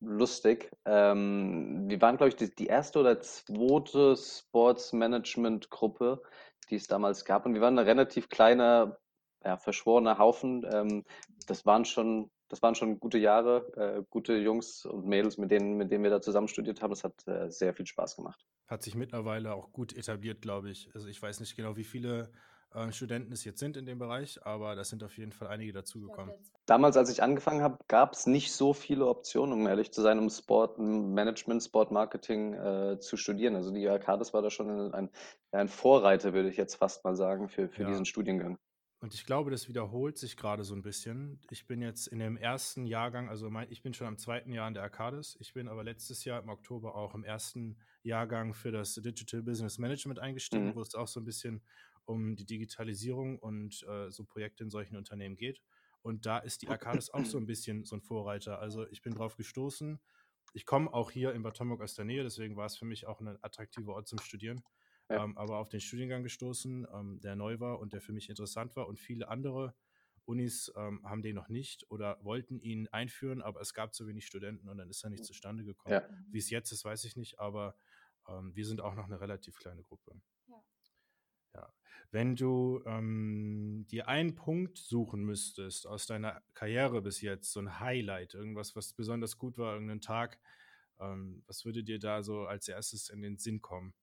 lustig. 0.03 0.71
Ähm, 0.85 1.89
wir 1.89 2.01
waren, 2.01 2.17
glaube 2.17 2.31
ich, 2.31 2.37
die, 2.37 2.55
die, 2.55 2.67
erste 2.67 3.01
oder 3.01 3.21
zweite 3.21 4.17
Sportsmanagement-Gruppe, 4.17 6.23
die 6.71 6.77
es 6.77 6.87
damals 6.87 7.25
gab. 7.25 7.47
Und 7.47 7.55
wir 7.55 7.61
waren 7.61 7.79
ein 7.79 7.87
relativ 7.87 8.29
kleiner, 8.29 8.99
ja, 9.45 9.57
verschworener 9.57 10.19
Haufen. 10.19 10.67
Ähm, 10.73 11.05
das 11.47 11.65
waren 11.65 11.85
schon, 11.85 12.31
das 12.49 12.63
waren 12.63 12.75
schon 12.75 13.01
gute 13.01 13.19
Jahre, 13.19 13.73
äh, 13.77 14.03
gute 14.11 14.35
Jungs 14.35 14.85
und 14.85 15.07
Mädels, 15.07 15.39
mit 15.39 15.51
denen, 15.51 15.77
mit 15.77 15.91
denen 15.91 16.05
wir 16.05 16.11
da 16.11 16.21
zusammen 16.21 16.49
studiert 16.49 16.83
haben. 16.83 16.91
Das 16.91 17.05
hat 17.05 17.27
äh, 17.27 17.51
sehr 17.51 17.75
viel 17.75 17.87
Spaß 17.87 18.17
gemacht. 18.17 18.45
Hat 18.67 18.83
sich 18.83 18.95
mittlerweile 18.95 19.55
auch 19.55 19.73
gut 19.73 19.97
etabliert, 19.97 20.43
glaube 20.43 20.71
ich. 20.71 20.91
Also 20.95 21.09
ich 21.09 21.23
weiß 21.23 21.41
nicht 21.41 21.57
genau, 21.57 21.77
wie 21.77 21.85
viele 21.85 22.31
äh, 22.75 22.93
Studenten 22.93 23.33
es 23.33 23.45
jetzt 23.45 23.59
sind 23.59 23.77
in 23.77 23.87
dem 23.87 23.99
Bereich, 23.99 24.45
aber 24.45 24.75
da 24.75 24.85
sind 24.85 25.03
auf 25.05 25.17
jeden 25.19 25.33
Fall 25.33 25.49
einige 25.49 25.73
dazugekommen. 25.73 26.35
Damals, 26.67 26.97
als 26.97 27.11
ich 27.11 27.23
angefangen 27.23 27.63
habe, 27.63 27.79
gab 27.89 28.13
es 28.15 28.27
nicht 28.27 28.53
so 28.53 28.73
viele 28.73 29.07
Optionen, 29.07 29.53
um 29.53 29.67
ehrlich 29.67 29.93
zu 29.93 30.01
sein, 30.01 30.19
um 30.19 30.31
Sport 30.31 30.79
Management, 30.79 31.63
Sport 31.63 31.91
Marketing 31.91 32.55
äh, 32.55 32.99
zu 33.01 33.17
studieren. 33.17 33.57
Also 33.57 33.71
die 33.71 33.89
Arcades 33.89 34.33
war 34.33 34.43
da 34.43 34.51
schon 34.51 34.95
ein, 34.95 35.11
ein 35.51 35.69
Vorreiter, 35.69 36.33
würde 36.33 36.49
ich 36.49 36.57
jetzt 36.57 36.77
fast 36.77 37.05
mal 37.05 37.17
sagen, 37.17 37.49
für, 37.49 37.69
für 37.69 37.83
ja. 37.83 37.89
diesen 37.89 38.05
Studiengang. 38.05 38.59
Und 39.03 39.15
ich 39.15 39.27
glaube, 39.27 39.51
das 39.51 39.69
wiederholt 39.69 40.17
sich 40.17 40.37
gerade 40.37 40.63
so 40.63 40.77
ein 40.77 40.83
bisschen. 40.83 41.41
Ich 41.51 41.67
bin 41.67 41.83
jetzt 41.83 42.07
in 42.07 42.21
dem 42.21 42.37
ersten 42.37 42.87
Jahrgang, 42.87 43.29
also 43.29 43.51
mein, 43.51 43.67
ich 43.69 43.83
bin 43.83 43.95
schon 43.95 44.07
am 44.07 44.17
zweiten 44.17 44.53
Jahr 44.53 44.69
in 44.69 44.75
der 44.75 44.85
Arcades. 44.85 45.37
Ich 45.41 45.55
bin 45.55 45.67
aber 45.67 45.83
letztes 45.83 46.25
Jahr 46.25 46.41
im 46.41 46.49
Oktober 46.49 46.95
auch 46.95 47.13
im 47.17 47.25
ersten 47.25 47.77
Jahrgang 48.05 48.55
für 48.55 48.71
das 48.71 48.95
Digital 48.95 49.43
Business 49.43 49.79
Management 49.79 50.21
eingestiegen, 50.21 50.67
mhm. 50.67 50.77
wo 50.77 50.83
es 50.83 50.95
auch 50.95 51.09
so 51.09 51.19
ein 51.19 51.25
bisschen 51.25 51.63
um 52.05 52.37
die 52.37 52.47
Digitalisierung 52.47 53.39
und 53.39 53.83
äh, 53.89 54.11
so 54.11 54.25
Projekte 54.25 54.65
in 54.65 54.71
solchen 54.71 54.97
Unternehmen 54.97 55.37
geht. 55.37 55.63
Und 56.03 56.27
da 56.27 56.39
ist 56.39 56.63
die 56.63 56.69
Arcades 56.69 57.11
auch 57.11 57.25
so 57.25 57.39
ein 57.39 57.47
bisschen 57.47 57.85
so 57.85 57.97
ein 57.97 58.03
Vorreiter. 58.03 58.59
Also 58.59 58.87
ich 58.89 59.03
bin 59.03 59.15
drauf 59.15 59.37
gestoßen. 59.37 60.01
Ich 60.55 60.67
komme 60.67 60.93
auch 60.93 61.11
hier 61.11 61.33
in 61.33 61.43
Bad 61.43 61.59
Homburg 61.61 61.81
aus 61.81 61.95
der 61.95 62.05
Nähe, 62.05 62.23
deswegen 62.23 62.57
war 62.57 62.67
es 62.67 62.77
für 62.77 62.85
mich 62.85 63.07
auch 63.07 63.21
ein 63.21 63.39
attraktiver 63.43 63.95
Ort 63.95 64.09
zum 64.09 64.19
Studieren. 64.19 64.63
Ja. 65.09 65.25
Ähm, 65.25 65.37
aber 65.39 65.59
auf 65.59 65.69
den 65.69 65.81
Studiengang 65.81 66.23
gestoßen, 66.23 66.87
ähm, 66.93 67.21
der 67.21 67.37
neu 67.37 67.59
war 67.61 67.79
und 67.79 67.93
der 67.93 68.01
für 68.01 68.13
mich 68.13 68.29
interessant 68.29 68.77
war. 68.77 68.87
Und 68.87 68.99
viele 68.99 69.29
andere 69.29 69.75
Unis 70.25 70.73
ähm, 70.77 71.01
haben 71.05 71.23
den 71.23 71.35
noch 71.35 71.49
nicht 71.49 71.91
oder 71.91 72.19
wollten 72.23 72.61
ihn 72.61 72.89
einführen, 72.89 73.43
aber 73.43 73.61
es 73.61 73.75
gab 73.75 73.95
zu 73.95 74.07
wenig 74.07 74.27
Studenten 74.27 74.69
und 74.69 74.79
dann 74.79 74.89
ist 74.89 75.03
er 75.03 75.11
nicht 75.11 75.25
zustande 75.25 75.65
gekommen. 75.65 75.95
Ja. 75.95 76.09
Wie 76.29 76.39
es 76.39 76.51
jetzt 76.51 76.71
ist, 76.73 76.85
weiß 76.85 77.05
ich 77.05 77.17
nicht, 77.17 77.41
aber 77.41 77.77
ähm, 78.29 78.55
wir 78.55 78.67
sind 78.67 78.81
auch 78.81 78.95
noch 78.95 79.07
eine 79.07 79.21
relativ 79.21 79.57
kleine 79.59 79.83
Gruppe. 79.83 80.21
Ja. 81.55 81.73
Wenn 82.11 82.37
du 82.37 82.83
ähm, 82.87 83.87
dir 83.91 84.09
einen 84.09 84.35
Punkt 84.35 84.79
suchen 84.79 85.25
müsstest 85.25 85.87
aus 85.87 86.07
deiner 86.07 86.43
Karriere 86.55 87.03
bis 87.03 87.21
jetzt, 87.23 87.53
so 87.53 87.61
ein 87.61 87.81
Highlight, 87.81 88.35
irgendwas, 88.35 88.77
was 88.77 88.93
besonders 88.95 89.39
gut 89.39 89.59
war, 89.59 89.75
irgendein 89.75 90.01
Tag, 90.01 90.39
Ähm, 91.01 91.45
was 91.49 91.65
würde 91.67 91.85
dir 91.85 91.99
da 92.01 92.23
so 92.23 92.47
als 92.47 92.69
erstes 92.69 93.11
in 93.11 93.23
den 93.23 93.39
Sinn 93.39 93.63
kommen? 93.63 93.95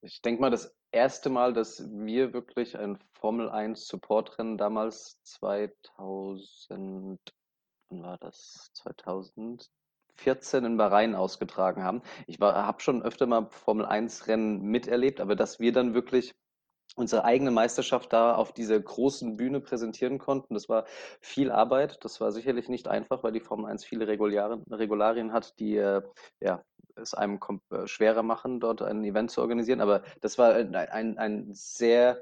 Ich 0.00 0.22
denke 0.22 0.40
mal, 0.40 0.50
das 0.50 0.74
erste 0.92 1.28
Mal, 1.30 1.52
dass 1.52 1.82
wir 1.90 2.32
wirklich 2.32 2.76
ein 2.78 2.98
Formel 3.12 3.48
1 3.50 3.86
Support-Rennen 3.88 4.56
damals 4.56 5.20
2000, 5.24 7.18
wann 7.90 8.02
war 8.02 8.18
das? 8.18 8.70
2014 8.74 10.64
in 10.64 10.76
Bahrain 10.76 11.14
ausgetragen 11.14 11.82
haben. 11.82 12.02
Ich 12.26 12.40
habe 12.40 12.80
schon 12.80 13.02
öfter 13.02 13.26
mal 13.26 13.48
Formel 13.50 13.86
1 13.86 14.26
Rennen 14.28 14.62
miterlebt, 14.62 15.20
aber 15.20 15.36
dass 15.36 15.60
wir 15.60 15.72
dann 15.72 15.94
wirklich 15.94 16.34
unsere 16.96 17.24
eigene 17.24 17.50
Meisterschaft 17.50 18.12
da 18.12 18.34
auf 18.34 18.52
dieser 18.52 18.78
großen 18.80 19.36
Bühne 19.36 19.60
präsentieren 19.60 20.18
konnten. 20.18 20.54
Das 20.54 20.68
war 20.68 20.84
viel 21.20 21.50
Arbeit. 21.50 22.04
Das 22.04 22.20
war 22.20 22.32
sicherlich 22.32 22.68
nicht 22.68 22.88
einfach, 22.88 23.22
weil 23.22 23.32
die 23.32 23.40
Formel 23.40 23.66
1 23.70 23.84
viele 23.84 24.08
Regularien, 24.08 25.32
hat, 25.32 25.58
die 25.60 25.76
äh, 25.76 26.02
ja, 26.40 26.64
es 26.96 27.14
einem 27.14 27.38
äh, 27.70 27.86
schwerer 27.86 28.22
machen, 28.22 28.60
dort 28.60 28.82
ein 28.82 29.04
Event 29.04 29.30
zu 29.30 29.40
organisieren. 29.40 29.80
Aber 29.80 30.02
das 30.20 30.38
war 30.38 30.54
ein, 30.54 30.74
ein, 30.74 31.18
ein 31.18 31.48
sehr 31.52 32.20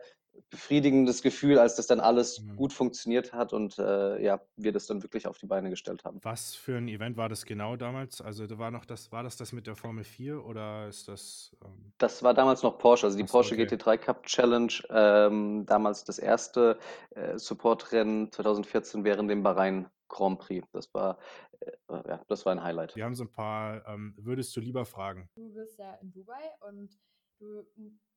befriedigendes 0.50 1.22
Gefühl, 1.22 1.58
als 1.58 1.76
das 1.76 1.86
dann 1.86 2.00
alles 2.00 2.40
mhm. 2.40 2.56
gut 2.56 2.72
funktioniert 2.72 3.32
hat 3.32 3.52
und 3.52 3.78
äh, 3.78 4.22
ja, 4.22 4.40
wir 4.56 4.72
das 4.72 4.86
dann 4.86 5.02
wirklich 5.02 5.26
auf 5.26 5.38
die 5.38 5.46
Beine 5.46 5.70
gestellt 5.70 6.04
haben. 6.04 6.18
Was 6.22 6.54
für 6.54 6.76
ein 6.76 6.88
Event 6.88 7.16
war 7.16 7.28
das 7.28 7.44
genau 7.44 7.76
damals? 7.76 8.20
Also 8.20 8.46
da 8.46 8.58
war 8.58 8.70
noch 8.70 8.84
das, 8.84 9.12
war 9.12 9.22
das 9.22 9.36
das 9.36 9.52
mit 9.52 9.66
der 9.66 9.76
Formel 9.76 10.04
4 10.04 10.44
oder 10.44 10.88
ist 10.88 11.08
das? 11.08 11.56
Ähm 11.64 11.92
das 11.98 12.22
war 12.22 12.34
damals 12.34 12.62
noch 12.62 12.78
Porsche, 12.78 13.06
also 13.06 13.16
die 13.16 13.24
Achso, 13.24 13.32
Porsche 13.32 13.54
okay. 13.54 13.64
GT3 13.64 13.98
Cup 13.98 14.22
Challenge, 14.24 14.72
ähm, 14.90 15.66
damals 15.66 16.04
das 16.04 16.18
erste 16.18 16.78
äh, 17.10 17.38
Supportrennen 17.38 18.30
2014 18.32 19.04
während 19.04 19.30
dem 19.30 19.42
Bahrain 19.42 19.88
Grand 20.08 20.38
Prix. 20.38 20.66
Das 20.72 20.92
war, 20.94 21.18
äh, 21.60 21.72
ja, 21.88 22.20
das 22.28 22.46
war 22.46 22.52
ein 22.52 22.62
Highlight. 22.62 22.96
Wir 22.96 23.04
haben 23.04 23.14
so 23.14 23.24
ein 23.24 23.30
paar, 23.30 23.86
ähm, 23.88 24.14
würdest 24.18 24.54
du 24.56 24.60
lieber 24.60 24.84
fragen? 24.84 25.28
Du 25.34 25.52
bist 25.52 25.78
ja 25.78 25.94
in 26.02 26.12
Dubai 26.12 26.52
und 26.68 26.90
du 27.38 27.64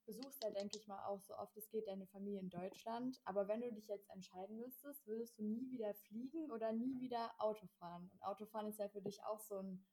besuchst 0.05 0.43
ja, 0.43 0.49
denke 0.49 0.77
ich 0.77 0.87
mal, 0.87 1.05
auch 1.05 1.21
so 1.21 1.35
oft 1.37 1.55
es 1.55 1.69
geht 1.69 1.87
deine 1.87 2.07
Familie 2.07 2.39
in 2.39 2.49
Deutschland. 2.49 3.19
Aber 3.25 3.47
wenn 3.47 3.61
du 3.61 3.71
dich 3.71 3.87
jetzt 3.87 4.09
entscheiden 4.09 4.59
müsstest, 4.59 5.05
würdest 5.05 5.37
du 5.37 5.43
nie 5.43 5.69
wieder 5.71 5.93
fliegen 5.93 6.51
oder 6.51 6.71
nie 6.71 6.99
wieder 6.99 7.29
Auto 7.37 7.67
fahren? 7.77 8.09
Und 8.11 8.23
Autofahren 8.23 8.67
ist 8.67 8.79
ja 8.79 8.89
für 8.89 9.01
dich 9.01 9.23
auch 9.23 9.39
so 9.39 9.59
ein 9.59 9.85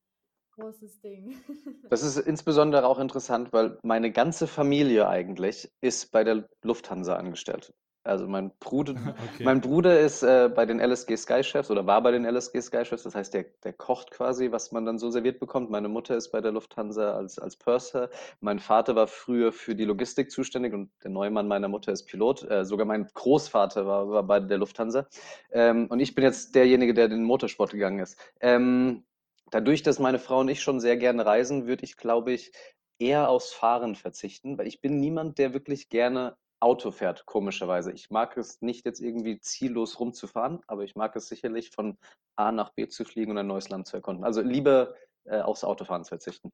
großes 0.52 1.00
Ding. 1.00 1.36
Das 1.90 2.02
ist 2.02 2.16
insbesondere 2.16 2.86
auch 2.86 2.98
interessant, 2.98 3.52
weil 3.52 3.78
meine 3.82 4.10
ganze 4.10 4.48
Familie 4.48 5.08
eigentlich 5.08 5.70
ist 5.80 6.10
bei 6.10 6.24
der 6.24 6.48
Lufthansa 6.62 7.14
angestellt. 7.14 7.72
Also 8.06 8.26
mein 8.26 8.52
Bruder, 8.60 8.94
okay. 9.34 9.44
mein 9.44 9.60
Bruder 9.60 9.98
ist 10.00 10.22
äh, 10.22 10.48
bei 10.54 10.64
den 10.64 10.80
LSG 10.80 11.16
Sky 11.16 11.42
Chefs 11.42 11.70
oder 11.70 11.86
war 11.86 12.02
bei 12.02 12.12
den 12.12 12.24
LSG 12.24 12.60
Sky 12.60 12.84
Chefs. 12.84 13.02
Das 13.02 13.14
heißt, 13.14 13.34
der, 13.34 13.46
der 13.64 13.72
kocht 13.72 14.10
quasi, 14.10 14.52
was 14.52 14.72
man 14.72 14.86
dann 14.86 14.98
so 14.98 15.10
serviert 15.10 15.40
bekommt. 15.40 15.70
Meine 15.70 15.88
Mutter 15.88 16.16
ist 16.16 16.30
bei 16.30 16.40
der 16.40 16.52
Lufthansa 16.52 17.14
als, 17.16 17.38
als 17.38 17.56
Purser. 17.56 18.10
Mein 18.40 18.58
Vater 18.58 18.94
war 18.94 19.06
früher 19.06 19.52
für 19.52 19.74
die 19.74 19.84
Logistik 19.84 20.30
zuständig 20.30 20.72
und 20.72 20.90
der 21.02 21.10
Neumann 21.10 21.48
meiner 21.48 21.68
Mutter 21.68 21.92
ist 21.92 22.04
Pilot. 22.04 22.48
Äh, 22.50 22.64
sogar 22.64 22.86
mein 22.86 23.08
Großvater 23.12 23.86
war, 23.86 24.08
war 24.08 24.22
bei 24.22 24.40
der 24.40 24.58
Lufthansa. 24.58 25.06
Ähm, 25.50 25.86
und 25.88 26.00
ich 26.00 26.14
bin 26.14 26.24
jetzt 26.24 26.54
derjenige, 26.54 26.94
der 26.94 27.08
den 27.08 27.24
Motorsport 27.24 27.72
gegangen 27.72 27.98
ist. 27.98 28.18
Ähm, 28.40 29.04
dadurch, 29.50 29.82
dass 29.82 29.98
meine 29.98 30.18
Frau 30.18 30.40
und 30.40 30.48
ich 30.48 30.62
schon 30.62 30.80
sehr 30.80 30.96
gerne 30.96 31.26
reisen, 31.26 31.66
würde 31.66 31.84
ich, 31.84 31.96
glaube 31.96 32.32
ich, 32.32 32.52
eher 32.98 33.28
aufs 33.28 33.52
Fahren 33.52 33.94
verzichten, 33.94 34.58
weil 34.58 34.66
ich 34.66 34.80
bin 34.80 35.00
niemand, 35.00 35.38
der 35.38 35.52
wirklich 35.52 35.88
gerne 35.88 36.36
Auto 36.60 36.90
fährt, 36.90 37.26
komischerweise. 37.26 37.92
Ich 37.92 38.10
mag 38.10 38.36
es 38.36 38.62
nicht 38.62 38.86
jetzt 38.86 39.00
irgendwie 39.00 39.38
ziellos 39.40 40.00
rumzufahren, 40.00 40.60
aber 40.66 40.84
ich 40.84 40.96
mag 40.96 41.14
es 41.16 41.28
sicherlich 41.28 41.70
von 41.70 41.98
A 42.36 42.50
nach 42.50 42.70
B 42.70 42.88
zu 42.88 43.04
fliegen 43.04 43.32
und 43.32 43.38
ein 43.38 43.46
neues 43.46 43.68
Land 43.68 43.86
zu 43.86 43.96
erkunden. 43.96 44.24
Also 44.24 44.40
lieber 44.40 44.94
äh, 45.24 45.40
aufs 45.40 45.64
Autofahren 45.64 46.04
zu 46.04 46.10
verzichten. 46.10 46.50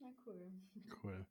Ja, 0.00 0.06
cool. 0.26 0.52
Cool. 1.02 1.26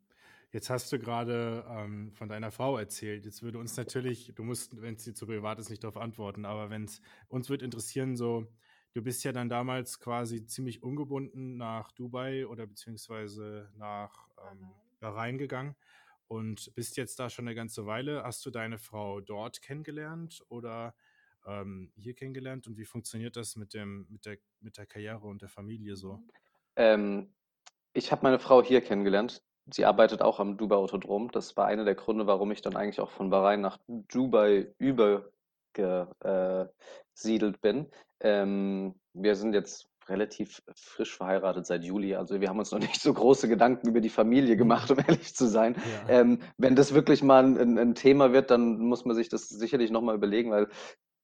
Jetzt 0.51 0.69
hast 0.69 0.91
du 0.91 0.99
gerade 0.99 1.65
ähm, 1.67 2.11
von 2.13 2.29
deiner 2.29 2.51
Frau 2.51 2.77
erzählt. 2.77 3.25
Jetzt 3.25 3.41
würde 3.41 3.57
uns 3.57 3.75
natürlich, 3.75 4.33
du 4.35 4.43
musst, 4.43 4.79
wenn 4.83 4.93
es 4.93 5.03
dir 5.03 5.15
zu 5.15 5.25
privat 5.25 5.57
ist, 5.57 5.71
nicht 5.71 5.83
darauf 5.83 5.97
antworten, 5.97 6.45
aber 6.45 6.69
wenn 6.69 6.83
es 6.83 7.01
uns 7.27 7.49
wird 7.49 7.63
interessieren, 7.63 8.15
so, 8.15 8.45
du 8.93 9.01
bist 9.01 9.23
ja 9.23 9.31
dann 9.31 9.49
damals 9.49 9.99
quasi 9.99 10.45
ziemlich 10.45 10.83
ungebunden 10.83 11.57
nach 11.57 11.91
Dubai 11.91 12.45
oder 12.45 12.67
beziehungsweise 12.67 13.71
nach 13.77 14.27
ähm, 14.51 14.69
Bahrain 14.99 15.39
gegangen 15.39 15.75
und 16.27 16.73
bist 16.75 16.97
jetzt 16.97 17.19
da 17.19 17.29
schon 17.29 17.47
eine 17.47 17.55
ganze 17.55 17.85
Weile. 17.85 18.23
Hast 18.23 18.45
du 18.45 18.49
deine 18.49 18.77
Frau 18.77 19.21
dort 19.21 19.61
kennengelernt 19.61 20.43
oder 20.49 20.95
ähm, 21.45 21.91
hier 21.95 22.13
kennengelernt? 22.13 22.67
Und 22.67 22.77
wie 22.77 22.85
funktioniert 22.85 23.35
das 23.35 23.55
mit, 23.55 23.73
dem, 23.73 24.07
mit, 24.09 24.25
der, 24.25 24.37
mit 24.59 24.77
der 24.77 24.85
Karriere 24.85 25.27
und 25.27 25.41
der 25.41 25.49
Familie 25.49 25.95
so? 25.95 26.21
Ähm, 26.75 27.33
ich 27.93 28.11
habe 28.11 28.23
meine 28.23 28.39
Frau 28.39 28.63
hier 28.63 28.81
kennengelernt. 28.81 29.43
Sie 29.71 29.85
arbeitet 29.85 30.21
auch 30.21 30.39
am 30.39 30.57
Dubai 30.57 30.75
Autodrom. 30.75 31.31
Das 31.31 31.55
war 31.55 31.67
einer 31.67 31.85
der 31.85 31.95
Gründe, 31.95 32.27
warum 32.27 32.51
ich 32.51 32.61
dann 32.61 32.75
eigentlich 32.75 32.99
auch 32.99 33.11
von 33.11 33.29
Bahrain 33.29 33.61
nach 33.61 33.79
Dubai 33.87 34.73
übergesiedelt 34.77 35.31
bin. 37.61 37.89
Ähm, 38.19 38.95
wir 39.13 39.35
sind 39.35 39.53
jetzt 39.53 39.92
relativ 40.09 40.61
frisch 40.75 41.15
verheiratet 41.15 41.65
seit 41.65 41.83
Juli. 41.83 42.15
Also 42.15 42.41
wir 42.41 42.49
haben 42.49 42.59
uns 42.59 42.71
noch 42.71 42.79
nicht 42.79 43.01
so 43.01 43.13
große 43.13 43.47
Gedanken 43.47 43.87
über 43.89 44.01
die 44.01 44.09
Familie 44.09 44.57
gemacht, 44.57 44.91
um 44.91 44.99
ehrlich 44.99 45.35
zu 45.35 45.47
sein. 45.47 45.75
Ja. 46.07 46.19
Ähm, 46.19 46.39
wenn 46.57 46.75
das 46.75 46.93
wirklich 46.93 47.23
mal 47.23 47.43
ein, 47.43 47.77
ein, 47.77 47.95
Thema 47.95 48.33
wird, 48.33 48.51
dann 48.51 48.79
muss 48.79 49.05
man 49.05 49.15
sich 49.15 49.29
das 49.29 49.49
sicherlich 49.49 49.91
nochmal 49.91 50.15
überlegen, 50.15 50.51
weil 50.51 50.67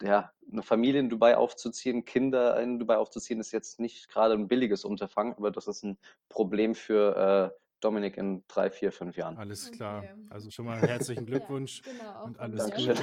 ja, 0.02 0.32
eine 0.52 0.64
Familie 0.64 1.00
in 1.00 1.10
Dubai 1.10 1.36
aufzuziehen, 1.36 2.06
Kinder 2.06 2.60
in 2.62 2.80
Dubai 2.80 2.98
aufzuziehen, 2.98 3.40
ist 3.40 3.52
jetzt 3.52 3.80
nicht 3.80 4.10
gerade 4.10 4.34
ein 4.34 4.48
billiges 4.48 4.86
Unterfangen, 4.86 5.34
aber 5.34 5.52
das 5.52 5.68
ist 5.68 5.84
ein 5.84 5.98
Problem 6.30 6.74
für 6.74 7.52
äh, 7.54 7.60
Dominik 7.82 8.18
in 8.18 8.44
drei, 8.48 8.70
vier, 8.70 8.92
fünf 8.92 9.18
Jahren. 9.18 9.38
Alles 9.38 9.72
klar. 9.72 10.00
Okay. 10.00 10.14
Also 10.30 10.52
schon 10.52 10.66
mal 10.66 10.80
herzlichen 10.80 11.26
Glückwunsch 11.26 11.82
ja, 11.86 11.92
genau, 11.92 12.24
und 12.26 12.40
alles 12.40 12.72
Gute. 12.72 12.96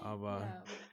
Aber 0.00 0.40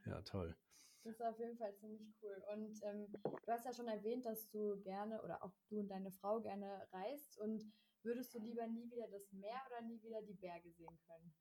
ja. 0.05 0.11
ja, 0.11 0.21
toll. 0.21 0.55
Das 1.03 1.13
ist 1.13 1.21
auf 1.21 1.39
jeden 1.39 1.57
Fall 1.57 1.73
ziemlich 1.75 2.01
cool. 2.21 2.43
Und 2.53 2.79
ähm, 2.83 3.07
du 3.23 3.51
hast 3.51 3.65
ja 3.65 3.73
schon 3.73 3.87
erwähnt, 3.87 4.25
dass 4.25 4.49
du 4.49 4.81
gerne 4.81 5.21
oder 5.23 5.43
auch 5.43 5.53
du 5.69 5.79
und 5.79 5.87
deine 5.89 6.11
Frau 6.11 6.41
gerne 6.41 6.87
reist. 6.91 7.37
Und 7.39 7.63
würdest 8.03 8.33
du 8.33 8.39
lieber 8.39 8.67
nie 8.67 8.91
wieder 8.91 9.07
das 9.07 9.31
Meer 9.31 9.61
oder 9.67 9.81
nie 9.87 10.01
wieder 10.03 10.21
die 10.21 10.33
Berge 10.33 10.69
sehen 10.71 10.99
können? 11.07 11.33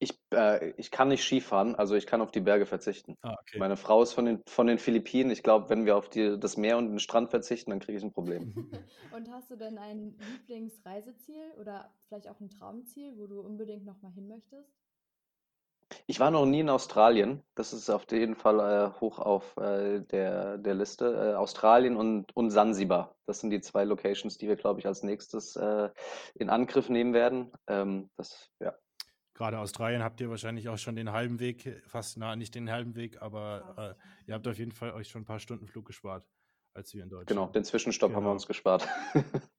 Ich, 0.00 0.10
äh, 0.34 0.70
ich 0.76 0.90
kann 0.90 1.08
nicht 1.08 1.22
Skifahren, 1.22 1.76
also 1.76 1.94
ich 1.94 2.06
kann 2.06 2.20
auf 2.20 2.32
die 2.32 2.40
Berge 2.40 2.66
verzichten. 2.66 3.16
Ah, 3.22 3.36
okay. 3.40 3.58
Meine 3.58 3.76
Frau 3.76 4.02
ist 4.02 4.12
von 4.12 4.26
den, 4.26 4.42
von 4.46 4.66
den 4.66 4.78
Philippinen. 4.78 5.30
Ich 5.30 5.42
glaube, 5.42 5.70
wenn 5.70 5.86
wir 5.86 5.96
auf 5.96 6.10
die, 6.10 6.38
das 6.38 6.56
Meer 6.56 6.76
und 6.78 6.90
den 6.90 6.98
Strand 6.98 7.30
verzichten, 7.30 7.70
dann 7.70 7.80
kriege 7.80 7.96
ich 7.96 8.04
ein 8.04 8.12
Problem. 8.12 8.52
und 9.14 9.30
hast 9.30 9.50
du 9.50 9.56
denn 9.56 9.78
ein 9.78 10.18
Lieblingsreiseziel 10.32 11.52
oder 11.60 11.94
vielleicht 12.08 12.28
auch 12.28 12.40
ein 12.40 12.50
Traumziel, 12.50 13.16
wo 13.16 13.26
du 13.26 13.40
unbedingt 13.40 13.84
nochmal 13.84 14.12
hin 14.12 14.26
möchtest? 14.26 14.83
Ich 16.06 16.20
war 16.20 16.30
noch 16.30 16.46
nie 16.46 16.60
in 16.60 16.68
Australien. 16.68 17.42
Das 17.54 17.72
ist 17.72 17.90
auf 17.90 18.04
jeden 18.10 18.34
Fall 18.34 18.60
äh, 18.60 19.00
hoch 19.00 19.18
auf 19.18 19.56
äh, 19.56 20.00
der, 20.00 20.58
der 20.58 20.74
Liste. 20.74 21.32
Äh, 21.32 21.34
Australien 21.34 21.96
und, 21.96 22.34
und 22.34 22.50
Sansibar. 22.50 23.16
Das 23.26 23.40
sind 23.40 23.50
die 23.50 23.60
zwei 23.60 23.84
Locations, 23.84 24.36
die 24.36 24.48
wir, 24.48 24.56
glaube 24.56 24.80
ich, 24.80 24.86
als 24.86 25.02
nächstes 25.02 25.56
äh, 25.56 25.90
in 26.34 26.50
Angriff 26.50 26.88
nehmen 26.88 27.14
werden. 27.14 27.52
Ähm, 27.66 28.10
das, 28.16 28.50
ja. 28.60 28.74
Gerade 29.34 29.58
Australien 29.58 30.02
habt 30.02 30.20
ihr 30.20 30.30
wahrscheinlich 30.30 30.68
auch 30.68 30.78
schon 30.78 30.94
den 30.94 31.10
halben 31.10 31.40
Weg, 31.40 31.82
fast 31.86 32.16
na, 32.18 32.36
nicht 32.36 32.54
den 32.54 32.70
halben 32.70 32.94
Weg, 32.94 33.20
aber 33.20 33.96
äh, 33.98 34.28
ihr 34.28 34.34
habt 34.34 34.46
auf 34.46 34.58
jeden 34.58 34.72
Fall 34.72 34.92
euch 34.92 35.08
schon 35.08 35.22
ein 35.22 35.26
paar 35.26 35.40
Stunden 35.40 35.66
Flug 35.66 35.86
gespart, 35.86 36.24
als 36.72 36.94
wir 36.94 37.02
in 37.02 37.08
Deutschland. 37.08 37.28
Genau, 37.28 37.46
den 37.48 37.64
Zwischenstopp 37.64 38.10
genau. 38.10 38.18
haben 38.18 38.24
wir 38.24 38.28
genau. 38.28 38.34
uns 38.34 38.46
gespart. 38.46 38.86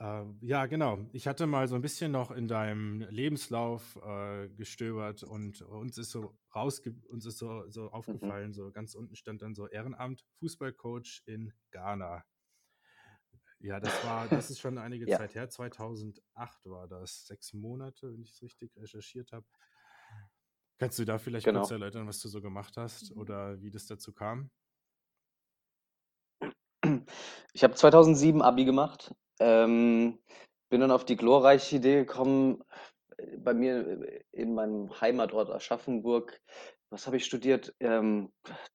Äh, 0.00 0.24
ja, 0.40 0.64
genau. 0.64 0.98
Ich 1.12 1.28
hatte 1.28 1.46
mal 1.46 1.68
so 1.68 1.74
ein 1.74 1.82
bisschen 1.82 2.10
noch 2.10 2.30
in 2.30 2.48
deinem 2.48 3.02
Lebenslauf 3.10 3.96
äh, 4.02 4.48
gestöbert 4.48 5.22
und 5.22 5.60
uns 5.60 5.98
ist 5.98 6.10
so 6.10 6.38
rausge 6.54 6.94
uns 7.08 7.26
ist 7.26 7.38
so, 7.38 7.68
so 7.68 7.82
mhm. 7.82 7.88
aufgefallen, 7.90 8.48
mhm. 8.48 8.54
so 8.54 8.72
ganz 8.72 8.94
unten 8.94 9.14
stand 9.14 9.42
dann 9.42 9.54
so 9.54 9.68
Ehrenamt, 9.68 10.24
Fußballcoach 10.38 11.22
in 11.26 11.52
Ghana. 11.70 12.24
Ja, 13.58 13.78
das 13.78 13.92
war, 14.04 14.26
das 14.28 14.48
ist 14.48 14.58
schon 14.58 14.78
einige 14.78 15.06
ja. 15.06 15.18
Zeit 15.18 15.34
her. 15.34 15.50
2008 15.50 16.64
war 16.64 16.88
das, 16.88 17.26
sechs 17.26 17.52
Monate, 17.52 18.10
wenn 18.10 18.22
ich 18.22 18.30
es 18.30 18.40
richtig 18.40 18.74
recherchiert 18.78 19.32
habe. 19.32 19.44
Kannst 20.78 20.98
du 20.98 21.04
da 21.04 21.18
vielleicht 21.18 21.44
genau. 21.44 21.60
kurz 21.60 21.72
erläutern, 21.72 22.06
was 22.06 22.20
du 22.20 22.28
so 22.28 22.40
gemacht 22.40 22.78
hast 22.78 23.14
oder 23.16 23.60
wie 23.60 23.70
das 23.70 23.86
dazu 23.86 24.14
kam? 24.14 24.50
Ich 27.52 27.62
habe 27.62 27.74
2007 27.74 28.40
Abi 28.40 28.64
gemacht 28.64 29.14
ähm, 29.40 30.18
bin 30.70 30.80
dann 30.80 30.90
auf 30.90 31.04
die 31.04 31.16
glorreiche 31.16 31.76
Idee 31.76 31.96
gekommen, 31.96 32.62
bei 33.38 33.54
mir 33.54 33.86
äh, 33.86 34.20
in 34.32 34.54
meinem 34.54 35.00
Heimatort 35.00 35.50
Aschaffenburg, 35.50 36.40
was 36.90 37.06
habe 37.06 37.16
ich 37.16 37.24
studiert? 37.24 37.74
Ähm, 37.80 38.32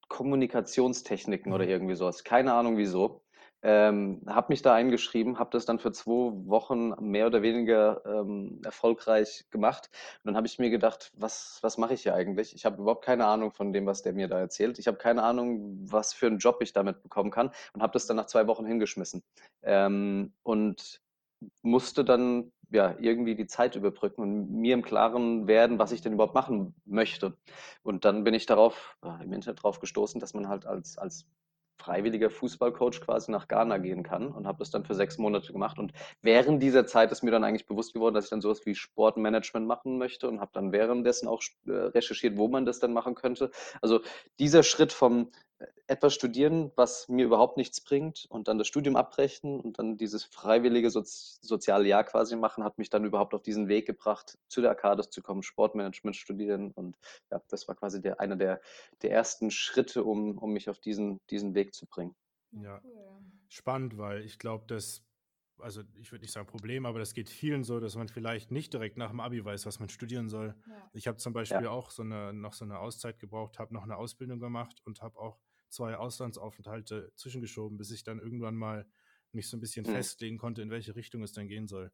Kommunikationstechniken 0.07 1.51
oder 1.53 1.65
mhm. 1.65 1.71
irgendwie 1.71 1.95
sowas. 1.95 2.23
Keine 2.23 2.53
Ahnung 2.53 2.77
wieso. 2.77 3.24
Ähm, 3.67 4.21
habe 4.27 4.47
mich 4.49 4.61
da 4.61 4.75
eingeschrieben, 4.75 5.39
habe 5.39 5.49
das 5.49 5.65
dann 5.65 5.79
für 5.79 5.91
zwei 5.91 6.31
Wochen 6.45 6.93
mehr 6.99 7.25
oder 7.25 7.41
weniger 7.41 7.99
ähm, 8.05 8.61
erfolgreich 8.63 9.45
gemacht. 9.49 9.89
Und 10.19 10.27
dann 10.27 10.37
habe 10.37 10.45
ich 10.45 10.59
mir 10.59 10.69
gedacht, 10.69 11.11
was, 11.17 11.57
was 11.63 11.79
mache 11.79 11.95
ich 11.95 12.03
hier 12.03 12.13
eigentlich? 12.13 12.53
Ich 12.53 12.63
habe 12.63 12.79
überhaupt 12.79 13.03
keine 13.03 13.25
Ahnung 13.25 13.51
von 13.51 13.73
dem, 13.73 13.87
was 13.87 14.03
der 14.03 14.13
mir 14.13 14.27
da 14.27 14.37
erzählt. 14.39 14.77
Ich 14.77 14.85
habe 14.85 14.97
keine 14.97 15.23
Ahnung, 15.23 15.79
was 15.81 16.13
für 16.13 16.27
einen 16.27 16.37
Job 16.37 16.59
ich 16.61 16.73
damit 16.73 17.01
bekommen 17.01 17.31
kann 17.31 17.49
und 17.73 17.81
habe 17.81 17.93
das 17.93 18.05
dann 18.05 18.17
nach 18.17 18.27
zwei 18.27 18.45
Wochen 18.45 18.67
hingeschmissen. 18.67 19.23
Ähm, 19.63 20.31
und 20.43 21.01
musste 21.63 22.05
dann 22.05 22.51
ja 22.69 22.95
irgendwie 22.99 23.33
die 23.33 23.47
Zeit 23.47 23.75
überbrücken 23.75 24.21
und 24.21 24.51
mir 24.51 24.75
im 24.75 24.83
Klaren 24.83 25.47
werden, 25.47 25.79
was 25.79 25.91
ich 25.91 26.01
denn 26.01 26.13
überhaupt 26.13 26.35
machen 26.35 26.75
möchte. 26.85 27.35
Und 27.81 28.05
dann 28.05 28.23
bin 28.23 28.35
ich 28.35 28.45
darauf 28.45 28.95
äh, 29.03 29.23
im 29.23 29.33
Internet 29.33 29.63
drauf 29.63 29.79
gestoßen, 29.79 30.19
dass 30.19 30.35
man 30.35 30.49
halt 30.49 30.67
als, 30.67 30.99
als 30.99 31.25
freiwilliger 31.77 32.29
Fußballcoach 32.29 33.01
quasi 33.01 33.31
nach 33.31 33.47
Ghana 33.47 33.77
gehen 33.77 34.03
kann 34.03 34.27
und 34.27 34.47
habe 34.47 34.59
das 34.59 34.71
dann 34.71 34.85
für 34.85 34.95
sechs 34.95 35.17
Monate 35.17 35.51
gemacht. 35.51 35.77
Und 35.77 35.93
während 36.21 36.61
dieser 36.61 36.87
Zeit 36.87 37.11
ist 37.11 37.23
mir 37.23 37.31
dann 37.31 37.43
eigentlich 37.43 37.67
bewusst 37.67 37.93
geworden, 37.93 38.15
dass 38.15 38.25
ich 38.25 38.29
dann 38.29 38.41
sowas 38.41 38.65
wie 38.65 38.75
Sportmanagement 38.75 39.67
machen 39.67 39.97
möchte 39.97 40.27
und 40.27 40.39
habe 40.39 40.51
dann 40.53 40.71
währenddessen 40.71 41.27
auch 41.27 41.41
äh, 41.67 41.71
recherchiert, 41.71 42.37
wo 42.37 42.47
man 42.47 42.65
das 42.65 42.79
dann 42.79 42.93
machen 42.93 43.15
könnte. 43.15 43.51
Also 43.81 44.01
dieser 44.39 44.63
Schritt 44.63 44.93
vom 44.93 45.29
etwas 45.87 46.13
studieren, 46.13 46.71
was 46.75 47.07
mir 47.07 47.25
überhaupt 47.25 47.57
nichts 47.57 47.79
bringt 47.79 48.25
und 48.29 48.47
dann 48.47 48.57
das 48.57 48.67
Studium 48.67 48.95
abbrechen 48.95 49.59
und 49.59 49.79
dann 49.79 49.97
dieses 49.97 50.23
freiwillige 50.23 50.89
Sozi 50.89 51.37
soziale 51.41 51.87
Jahr 51.87 52.03
quasi 52.03 52.35
machen, 52.35 52.63
hat 52.63 52.77
mich 52.77 52.89
dann 52.89 53.05
überhaupt 53.05 53.33
auf 53.33 53.41
diesen 53.41 53.67
Weg 53.67 53.85
gebracht, 53.85 54.37
zu 54.47 54.61
der 54.61 54.71
Arcades 54.71 55.09
zu 55.09 55.21
kommen, 55.21 55.43
Sportmanagement 55.43 56.15
studieren 56.15 56.71
und 56.71 56.97
ja, 57.31 57.41
das 57.49 57.67
war 57.67 57.75
quasi 57.75 58.01
der, 58.01 58.19
einer 58.19 58.35
der, 58.35 58.59
der 59.01 59.11
ersten 59.11 59.51
Schritte, 59.51 60.03
um, 60.03 60.37
um 60.37 60.51
mich 60.51 60.69
auf 60.69 60.79
diesen, 60.79 61.21
diesen 61.29 61.55
Weg 61.55 61.73
zu 61.73 61.85
bringen. 61.85 62.15
Ja, 62.51 62.81
spannend, 63.49 63.97
weil 63.97 64.21
ich 64.25 64.39
glaube, 64.39 64.65
dass 64.67 65.03
also 65.59 65.81
ich 65.99 66.11
würde 66.11 66.23
nicht 66.23 66.31
sagen 66.31 66.47
Problem, 66.47 66.85
aber 66.85 66.99
das 66.99 67.13
geht 67.13 67.29
vielen 67.29 67.63
so, 67.63 67.79
dass 67.79 67.95
man 67.95 68.07
vielleicht 68.07 68.51
nicht 68.51 68.73
direkt 68.73 68.97
nach 68.97 69.09
dem 69.09 69.19
Abi 69.19 69.43
weiß, 69.43 69.65
was 69.65 69.79
man 69.79 69.89
studieren 69.89 70.29
soll. 70.29 70.55
Ja. 70.67 70.89
Ich 70.93 71.07
habe 71.07 71.17
zum 71.17 71.33
Beispiel 71.33 71.63
ja. 71.63 71.69
auch 71.69 71.91
so 71.91 72.03
eine, 72.03 72.33
noch 72.33 72.53
so 72.53 72.65
eine 72.65 72.79
Auszeit 72.79 73.19
gebraucht, 73.19 73.59
habe 73.59 73.73
noch 73.73 73.83
eine 73.83 73.97
Ausbildung 73.97 74.39
gemacht 74.39 74.81
und 74.85 75.01
habe 75.01 75.17
auch 75.19 75.39
zwei 75.69 75.97
Auslandsaufenthalte 75.97 77.11
zwischengeschoben, 77.15 77.77
bis 77.77 77.91
ich 77.91 78.03
dann 78.03 78.19
irgendwann 78.19 78.55
mal 78.55 78.87
mich 79.31 79.49
so 79.49 79.57
ein 79.57 79.59
bisschen 79.59 79.85
mhm. 79.85 79.91
festlegen 79.91 80.37
konnte, 80.37 80.61
in 80.61 80.69
welche 80.69 80.95
Richtung 80.95 81.23
es 81.23 81.33
dann 81.33 81.47
gehen 81.47 81.67
soll. 81.67 81.91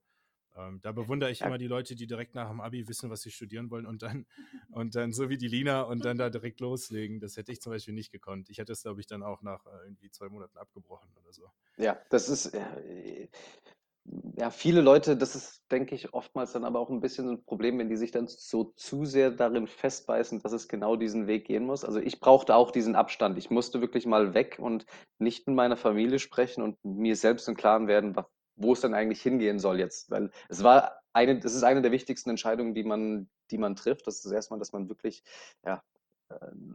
Ähm, 0.56 0.80
da 0.82 0.92
bewundere 0.92 1.32
ich 1.32 1.40
ja. 1.40 1.48
immer 1.48 1.58
die 1.58 1.68
Leute, 1.68 1.96
die 1.96 2.08
direkt 2.08 2.36
nach 2.36 2.50
dem 2.50 2.62
Abi 2.62 2.88
wissen, 2.88 3.10
was 3.10 3.22
sie 3.22 3.32
studieren 3.32 3.70
wollen 3.70 3.86
und 3.86 4.02
dann, 4.04 4.26
und 4.72 4.96
dann 4.96 5.14
so 5.14 5.30
wie 5.30 5.38
die 5.38 5.48
Lina 5.48 5.82
und 5.84 6.04
dann 6.06 6.18
da 6.18 6.30
direkt 6.30 6.60
loslegen. 6.60 7.20
Das 7.20 7.38
hätte 7.38 7.52
ich 7.52 7.62
zum 7.62 7.72
Beispiel 7.72 7.94
nicht 7.94 8.12
gekonnt. 8.12 8.50
Ich 8.50 8.58
hätte 8.58 8.74
es, 8.74 8.84
glaube 8.84 9.00
ich, 9.00 9.08
dann 9.08 9.24
auch 9.24 9.42
nach 9.42 9.66
äh, 9.66 9.86
irgendwie 9.86 10.10
zwei 10.12 10.30
Monaten 10.30 10.58
abgebrochen 10.58 11.10
oder 11.22 11.32
so. 11.32 11.50
Ja, 11.78 12.00
das 12.10 12.30
ist, 12.30 12.48
äh, 12.48 13.28
ja, 14.36 14.50
viele 14.50 14.82
Leute, 14.82 15.16
das 15.16 15.36
ist, 15.36 15.64
denke 15.72 15.94
ich, 15.94 16.14
oftmals 16.14 16.54
dann 16.54 16.66
aber 16.66 16.80
auch 16.80 16.90
ein 16.90 17.02
bisschen 17.02 17.26
so 17.26 17.32
ein 17.34 17.44
Problem, 17.44 17.78
wenn 17.78 17.90
die 17.90 17.98
sich 17.98 18.12
dann 18.12 18.28
so 18.28 18.74
zu 18.76 19.06
sehr 19.06 19.30
darin 19.30 19.68
festbeißen, 19.68 20.42
dass 20.42 20.54
es 20.54 20.68
genau 20.68 20.96
diesen 20.96 21.28
Weg 21.28 21.46
gehen 21.46 21.66
muss. 21.66 21.86
Also 21.86 22.00
ich 22.00 22.20
brauchte 22.20 22.56
auch 22.56 22.72
diesen 22.72 22.96
Abstand. 22.96 23.38
Ich 23.38 23.52
musste 23.52 23.80
wirklich 23.80 24.06
mal 24.08 24.34
weg 24.34 24.58
und 24.60 24.86
nicht 25.20 25.48
mit 25.48 25.56
meiner 25.56 25.78
Familie 25.78 26.18
sprechen 26.18 26.64
und 26.64 26.84
mir 26.84 27.16
selbst 27.16 27.48
im 27.48 27.56
Klaren 27.56 27.88
werden, 27.88 28.16
wo 28.56 28.74
es 28.74 28.82
dann 28.82 28.94
eigentlich 28.94 29.22
hingehen 29.22 29.60
soll 29.60 29.80
jetzt. 29.80 30.12
Weil 30.12 30.32
es 30.50 30.64
war 30.64 31.00
eine, 31.14 31.40
das 31.40 31.54
ist 31.54 31.64
eine 31.64 31.82
der 31.82 31.92
wichtigsten 31.92 32.30
Entscheidungen, 32.30 32.74
die 32.74 32.84
man, 32.84 33.30
die 33.52 33.58
man 33.58 33.76
trifft. 33.76 34.08
Das 34.08 34.24
ist 34.24 34.32
erstmal, 34.32 34.60
dass 34.60 34.72
man 34.72 34.90
wirklich 34.90 35.24
ja, 35.66 35.84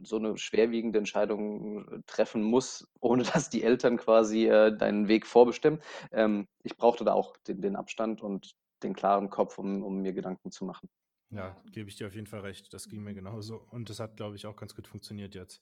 so 0.03 0.17
eine 0.17 0.37
schwerwiegende 0.37 0.99
Entscheidung 0.99 1.87
äh, 1.87 2.01
treffen 2.05 2.43
muss, 2.43 2.87
ohne 2.99 3.23
dass 3.23 3.49
die 3.49 3.63
Eltern 3.63 3.97
quasi 3.97 4.47
äh, 4.47 4.75
deinen 4.75 5.07
Weg 5.07 5.25
vorbestimmen. 5.25 5.81
Ähm, 6.11 6.47
ich 6.63 6.75
brauchte 6.77 7.03
da 7.03 7.13
auch 7.13 7.37
den, 7.47 7.61
den, 7.61 7.75
Abstand 7.75 8.21
und 8.21 8.55
den 8.83 8.93
klaren 8.93 9.29
Kopf, 9.29 9.57
um, 9.57 9.83
um 9.83 10.01
mir 10.01 10.13
Gedanken 10.13 10.51
zu 10.51 10.65
machen. 10.65 10.89
Ja, 11.29 11.57
gebe 11.71 11.89
ich 11.89 11.95
dir 11.95 12.07
auf 12.07 12.15
jeden 12.15 12.27
Fall 12.27 12.41
recht. 12.41 12.73
Das 12.73 12.87
ging 12.87 13.03
mir 13.03 13.13
genauso. 13.13 13.65
Und 13.71 13.89
das 13.89 13.99
hat, 13.99 14.15
glaube 14.15 14.35
ich, 14.35 14.45
auch 14.45 14.55
ganz 14.55 14.75
gut 14.75 14.87
funktioniert 14.87 15.35
jetzt. 15.35 15.61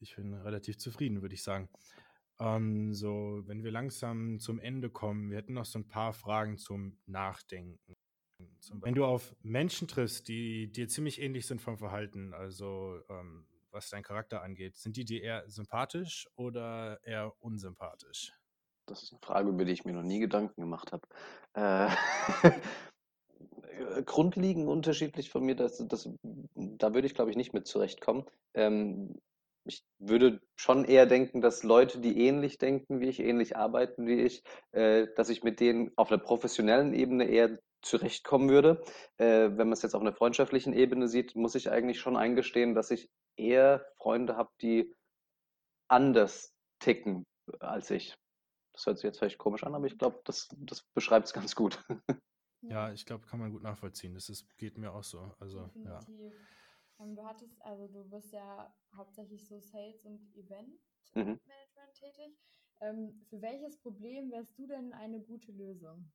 Ich 0.00 0.16
bin 0.16 0.34
relativ 0.34 0.78
zufrieden, 0.78 1.22
würde 1.22 1.34
ich 1.34 1.42
sagen. 1.42 1.68
Ähm, 2.42 2.92
so, 2.92 3.42
wenn 3.46 3.62
wir 3.62 3.70
langsam 3.70 4.40
zum 4.40 4.58
Ende 4.58 4.90
kommen, 4.90 5.30
wir 5.30 5.38
hätten 5.38 5.52
noch 5.52 5.64
so 5.64 5.78
ein 5.78 5.86
paar 5.86 6.12
Fragen 6.12 6.58
zum 6.58 6.98
Nachdenken. 7.06 7.94
Wenn 8.72 8.94
du 8.94 9.04
auf 9.04 9.36
Menschen 9.42 9.86
triffst, 9.86 10.26
die 10.26 10.72
dir 10.72 10.88
ziemlich 10.88 11.20
ähnlich 11.20 11.46
sind 11.46 11.60
vom 11.60 11.78
Verhalten, 11.78 12.34
also 12.34 12.98
ähm, 13.08 13.46
was 13.70 13.90
dein 13.90 14.02
Charakter 14.02 14.42
angeht, 14.42 14.76
sind 14.76 14.96
die 14.96 15.04
dir 15.04 15.22
eher 15.22 15.48
sympathisch 15.48 16.28
oder 16.34 16.98
eher 17.04 17.32
unsympathisch? 17.38 18.32
Das 18.86 19.04
ist 19.04 19.12
eine 19.12 19.20
Frage, 19.20 19.50
über 19.50 19.64
die 19.64 19.72
ich 19.72 19.84
mir 19.84 19.92
noch 19.92 20.02
nie 20.02 20.18
Gedanken 20.18 20.60
gemacht 20.60 20.90
habe. 20.90 21.06
Äh, 21.54 21.88
grundlegend 24.04 24.66
unterschiedlich 24.66 25.30
von 25.30 25.44
mir, 25.44 25.54
das, 25.54 25.78
das, 25.86 26.08
da 26.54 26.92
würde 26.92 27.06
ich, 27.06 27.14
glaube 27.14 27.30
ich, 27.30 27.36
nicht 27.36 27.52
mit 27.52 27.68
zurechtkommen. 27.68 28.24
Ähm, 28.54 29.14
ich 29.64 29.84
würde 29.98 30.40
schon 30.56 30.84
eher 30.84 31.06
denken, 31.06 31.40
dass 31.40 31.62
Leute, 31.62 32.00
die 32.00 32.26
ähnlich 32.26 32.58
denken 32.58 33.00
wie 33.00 33.08
ich, 33.08 33.20
ähnlich 33.20 33.56
arbeiten 33.56 34.06
wie 34.06 34.20
ich, 34.20 34.42
äh, 34.72 35.06
dass 35.16 35.28
ich 35.28 35.42
mit 35.42 35.60
denen 35.60 35.92
auf 35.96 36.10
einer 36.10 36.20
professionellen 36.20 36.94
Ebene 36.94 37.24
eher 37.24 37.58
zurechtkommen 37.82 38.48
würde. 38.48 38.82
Äh, 39.18 39.50
wenn 39.50 39.68
man 39.68 39.72
es 39.72 39.82
jetzt 39.82 39.94
auf 39.94 40.00
einer 40.00 40.14
freundschaftlichen 40.14 40.72
Ebene 40.72 41.08
sieht, 41.08 41.36
muss 41.36 41.54
ich 41.54 41.70
eigentlich 41.70 42.00
schon 42.00 42.16
eingestehen, 42.16 42.74
dass 42.74 42.90
ich 42.90 43.08
eher 43.36 43.86
Freunde 43.96 44.36
habe, 44.36 44.50
die 44.60 44.94
anders 45.88 46.52
ticken 46.78 47.24
als 47.60 47.90
ich. 47.90 48.16
Das 48.72 48.86
hört 48.86 48.98
sich 48.98 49.04
jetzt 49.04 49.18
vielleicht 49.18 49.38
komisch 49.38 49.64
an, 49.64 49.74
aber 49.74 49.86
ich 49.86 49.98
glaube, 49.98 50.20
das, 50.24 50.48
das 50.58 50.82
beschreibt 50.94 51.26
es 51.26 51.32
ganz 51.34 51.54
gut. 51.54 51.84
Ja, 52.62 52.92
ich 52.92 53.04
glaube, 53.04 53.26
kann 53.26 53.40
man 53.40 53.50
gut 53.50 53.62
nachvollziehen. 53.62 54.14
Das 54.14 54.28
ist, 54.28 54.56
geht 54.56 54.78
mir 54.78 54.92
auch 54.92 55.04
so. 55.04 55.34
Also, 55.40 55.70
ja. 55.84 56.00
Ähm, 57.00 57.16
du 57.16 57.24
hattest, 57.24 57.60
also 57.62 57.88
du 57.88 58.04
bist 58.04 58.32
ja 58.32 58.72
hauptsächlich 58.94 59.46
so 59.46 59.60
Sales 59.60 60.04
und 60.04 60.20
Event 60.36 60.80
mhm. 61.14 61.40
Management 61.46 61.94
tätig. 61.94 62.38
Ähm, 62.80 63.22
für 63.28 63.40
welches 63.40 63.76
Problem 63.78 64.30
wärst 64.30 64.58
du 64.58 64.66
denn 64.66 64.92
eine 64.92 65.20
gute 65.20 65.52
Lösung? 65.52 66.10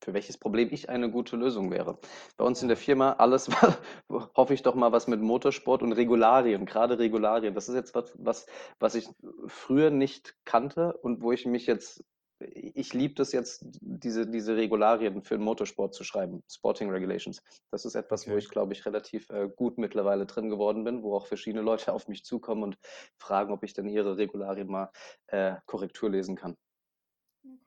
für 0.00 0.14
welches 0.14 0.38
Problem 0.38 0.68
ich 0.70 0.88
eine 0.88 1.10
gute 1.10 1.36
Lösung 1.36 1.70
wäre. 1.70 1.98
Bei 2.36 2.44
uns 2.44 2.62
in 2.62 2.68
der 2.68 2.76
Firma 2.76 3.12
alles, 3.14 3.48
hoffe 4.10 4.54
ich 4.54 4.62
doch 4.62 4.74
mal, 4.74 4.92
was 4.92 5.06
mit 5.06 5.20
Motorsport 5.20 5.82
und 5.82 5.92
Regularien, 5.92 6.66
gerade 6.66 6.98
Regularien. 6.98 7.54
Das 7.54 7.68
ist 7.68 7.74
jetzt 7.74 7.94
was, 7.94 8.12
was, 8.18 8.46
was 8.78 8.94
ich 8.94 9.08
früher 9.46 9.90
nicht 9.90 10.34
kannte 10.44 10.96
und 10.98 11.22
wo 11.22 11.32
ich 11.32 11.46
mich 11.46 11.66
jetzt, 11.66 12.04
ich 12.40 12.94
liebe 12.94 13.14
das 13.14 13.32
jetzt, 13.32 13.64
diese, 13.80 14.26
diese 14.26 14.56
Regularien 14.56 15.22
für 15.22 15.36
den 15.36 15.44
Motorsport 15.44 15.94
zu 15.94 16.04
schreiben, 16.04 16.42
Sporting 16.50 16.90
Regulations. 16.90 17.42
Das 17.70 17.84
ist 17.84 17.94
etwas, 17.94 18.22
okay. 18.22 18.32
wo 18.32 18.36
ich, 18.36 18.48
glaube 18.48 18.72
ich, 18.72 18.86
relativ 18.86 19.28
äh, 19.30 19.48
gut 19.48 19.78
mittlerweile 19.78 20.26
drin 20.26 20.48
geworden 20.48 20.84
bin, 20.84 21.02
wo 21.02 21.16
auch 21.16 21.26
verschiedene 21.26 21.62
Leute 21.62 21.92
auf 21.92 22.08
mich 22.08 22.24
zukommen 22.24 22.62
und 22.62 22.78
fragen, 23.18 23.52
ob 23.52 23.64
ich 23.64 23.72
denn 23.72 23.88
ihre 23.88 24.16
Regularien 24.16 24.68
mal 24.68 24.90
äh, 25.28 25.56
Korrektur 25.66 26.10
lesen 26.10 26.36
kann. 26.36 26.56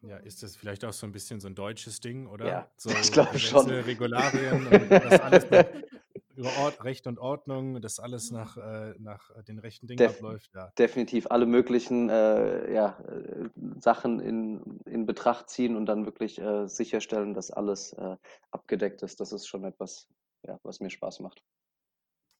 Ja, 0.01 0.17
ist 0.17 0.43
das 0.43 0.55
vielleicht 0.55 0.85
auch 0.85 0.93
so 0.93 1.05
ein 1.05 1.11
bisschen 1.11 1.39
so 1.39 1.47
ein 1.47 1.55
deutsches 1.55 1.99
Ding, 1.99 2.27
oder? 2.27 2.47
Ja, 2.47 2.71
so 2.77 2.89
ich 3.01 3.11
glaube 3.11 3.37
schon. 3.39 3.69
Regularien 3.69 4.67
und 4.67 4.91
das 4.91 5.19
alles 5.19 5.45
über 6.41 6.57
Ort, 6.57 6.83
Recht 6.83 7.07
und 7.07 7.19
Ordnung, 7.19 7.81
dass 7.81 7.99
alles 7.99 8.31
nach, 8.31 8.57
äh, 8.57 8.95
nach 8.99 9.29
den 9.43 9.59
rechten 9.59 9.87
Dingen 9.87 9.97
Def 9.97 10.15
abläuft. 10.15 10.51
Ja. 10.53 10.71
Definitiv 10.77 11.27
alle 11.29 11.45
möglichen 11.45 12.09
äh, 12.09 12.73
ja, 12.73 12.99
äh, 12.99 13.49
Sachen 13.79 14.19
in, 14.19 14.79
in 14.85 15.05
Betracht 15.05 15.49
ziehen 15.49 15.75
und 15.75 15.85
dann 15.85 16.05
wirklich 16.05 16.39
äh, 16.39 16.67
sicherstellen, 16.67 17.33
dass 17.33 17.51
alles 17.51 17.93
äh, 17.93 18.17
abgedeckt 18.49 19.03
ist. 19.03 19.19
Das 19.19 19.31
ist 19.31 19.47
schon 19.47 19.63
etwas, 19.63 20.09
ja, 20.45 20.59
was 20.63 20.79
mir 20.79 20.89
Spaß 20.89 21.19
macht. 21.19 21.43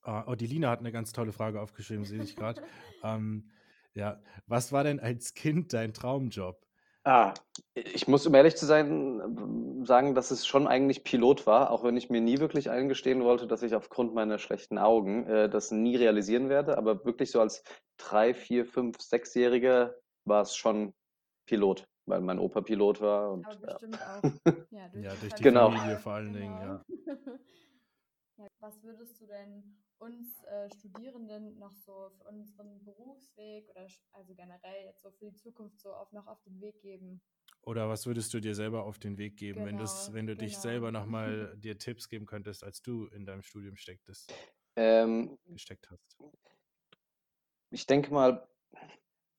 Ah, 0.01 0.23
oh, 0.27 0.35
die 0.35 0.47
Lina 0.47 0.71
hat 0.71 0.79
eine 0.79 0.91
ganz 0.91 1.11
tolle 1.11 1.31
Frage 1.31 1.61
aufgeschrieben, 1.61 2.05
sehe 2.05 2.23
ich 2.23 2.35
gerade. 2.35 2.61
ähm, 3.03 3.51
ja, 3.93 4.19
was 4.47 4.71
war 4.71 4.83
denn 4.83 4.99
als 4.99 5.35
Kind 5.35 5.73
dein 5.73 5.93
Traumjob? 5.93 6.59
Ah, 7.03 7.33
ich 7.73 8.07
muss, 8.07 8.27
um 8.27 8.35
ehrlich 8.35 8.55
zu 8.55 8.65
sein, 8.67 9.85
sagen, 9.85 10.13
dass 10.13 10.29
es 10.29 10.45
schon 10.45 10.67
eigentlich 10.67 11.03
Pilot 11.03 11.47
war, 11.47 11.71
auch 11.71 11.83
wenn 11.83 11.97
ich 11.97 12.11
mir 12.11 12.21
nie 12.21 12.37
wirklich 12.39 12.69
eingestehen 12.69 13.23
wollte, 13.23 13.47
dass 13.47 13.63
ich 13.63 13.73
aufgrund 13.73 14.13
meiner 14.13 14.37
schlechten 14.37 14.77
Augen 14.77 15.25
äh, 15.25 15.49
das 15.49 15.71
nie 15.71 15.95
realisieren 15.95 16.49
werde. 16.49 16.77
Aber 16.77 17.03
wirklich 17.03 17.31
so 17.31 17.41
als 17.41 17.63
drei, 17.97 18.35
vier, 18.35 18.65
fünf, 18.65 19.01
sechsjähriger 19.01 19.95
war 20.25 20.43
es 20.43 20.55
schon 20.55 20.93
Pilot, 21.47 21.87
weil 22.05 22.21
mein 22.21 22.37
Opa 22.37 22.61
Pilot 22.61 23.01
war. 23.01 23.31
Und, 23.31 23.47
Aber 23.47 23.55
bestimmt 23.55 23.97
ja. 23.99 24.17
auch. 24.17 24.21
Ja, 24.71 24.87
durch, 24.89 25.03
ja, 25.03 25.13
durch 25.19 25.33
die 25.33 25.43
genau. 25.43 25.71
Familie 25.71 25.97
vor 25.97 26.13
allen 26.13 26.33
Dingen, 26.33 26.59
genau. 26.59 26.73
ja. 26.73 26.83
ja. 28.37 28.47
Was 28.59 28.81
würdest 28.83 29.19
du 29.19 29.25
denn 29.25 29.75
uns 30.01 30.43
äh, 30.45 30.69
Studierenden 30.71 31.57
noch 31.59 31.73
so 31.73 32.09
für 32.17 32.23
unseren 32.23 32.83
Berufsweg 32.83 33.69
oder 33.69 33.87
also 34.13 34.33
generell 34.33 34.85
jetzt 34.85 35.01
so 35.03 35.11
für 35.11 35.25
die 35.25 35.35
Zukunft 35.35 35.79
so 35.79 35.93
auf, 35.93 36.11
noch 36.11 36.27
auf 36.27 36.41
den 36.41 36.59
Weg 36.59 36.81
geben? 36.81 37.21
Oder 37.61 37.87
was 37.87 38.07
würdest 38.07 38.33
du 38.33 38.39
dir 38.39 38.55
selber 38.55 38.83
auf 38.83 38.97
den 38.97 39.19
Weg 39.19 39.37
geben, 39.37 39.63
genau, 39.65 39.79
wenn, 39.79 40.13
wenn 40.13 40.25
du 40.25 40.35
genau. 40.35 40.45
dich 40.45 40.57
selber 40.57 40.91
nochmal 40.91 41.55
dir 41.57 41.77
Tipps 41.77 42.09
geben 42.09 42.25
könntest, 42.25 42.63
als 42.63 42.81
du 42.81 43.05
in 43.07 43.25
deinem 43.25 43.43
Studium 43.43 43.75
stecktest, 43.77 44.33
ähm, 44.75 45.37
gesteckt 45.45 45.87
hast? 45.91 46.17
Ich 47.69 47.85
denke 47.85 48.11
mal, 48.11 48.47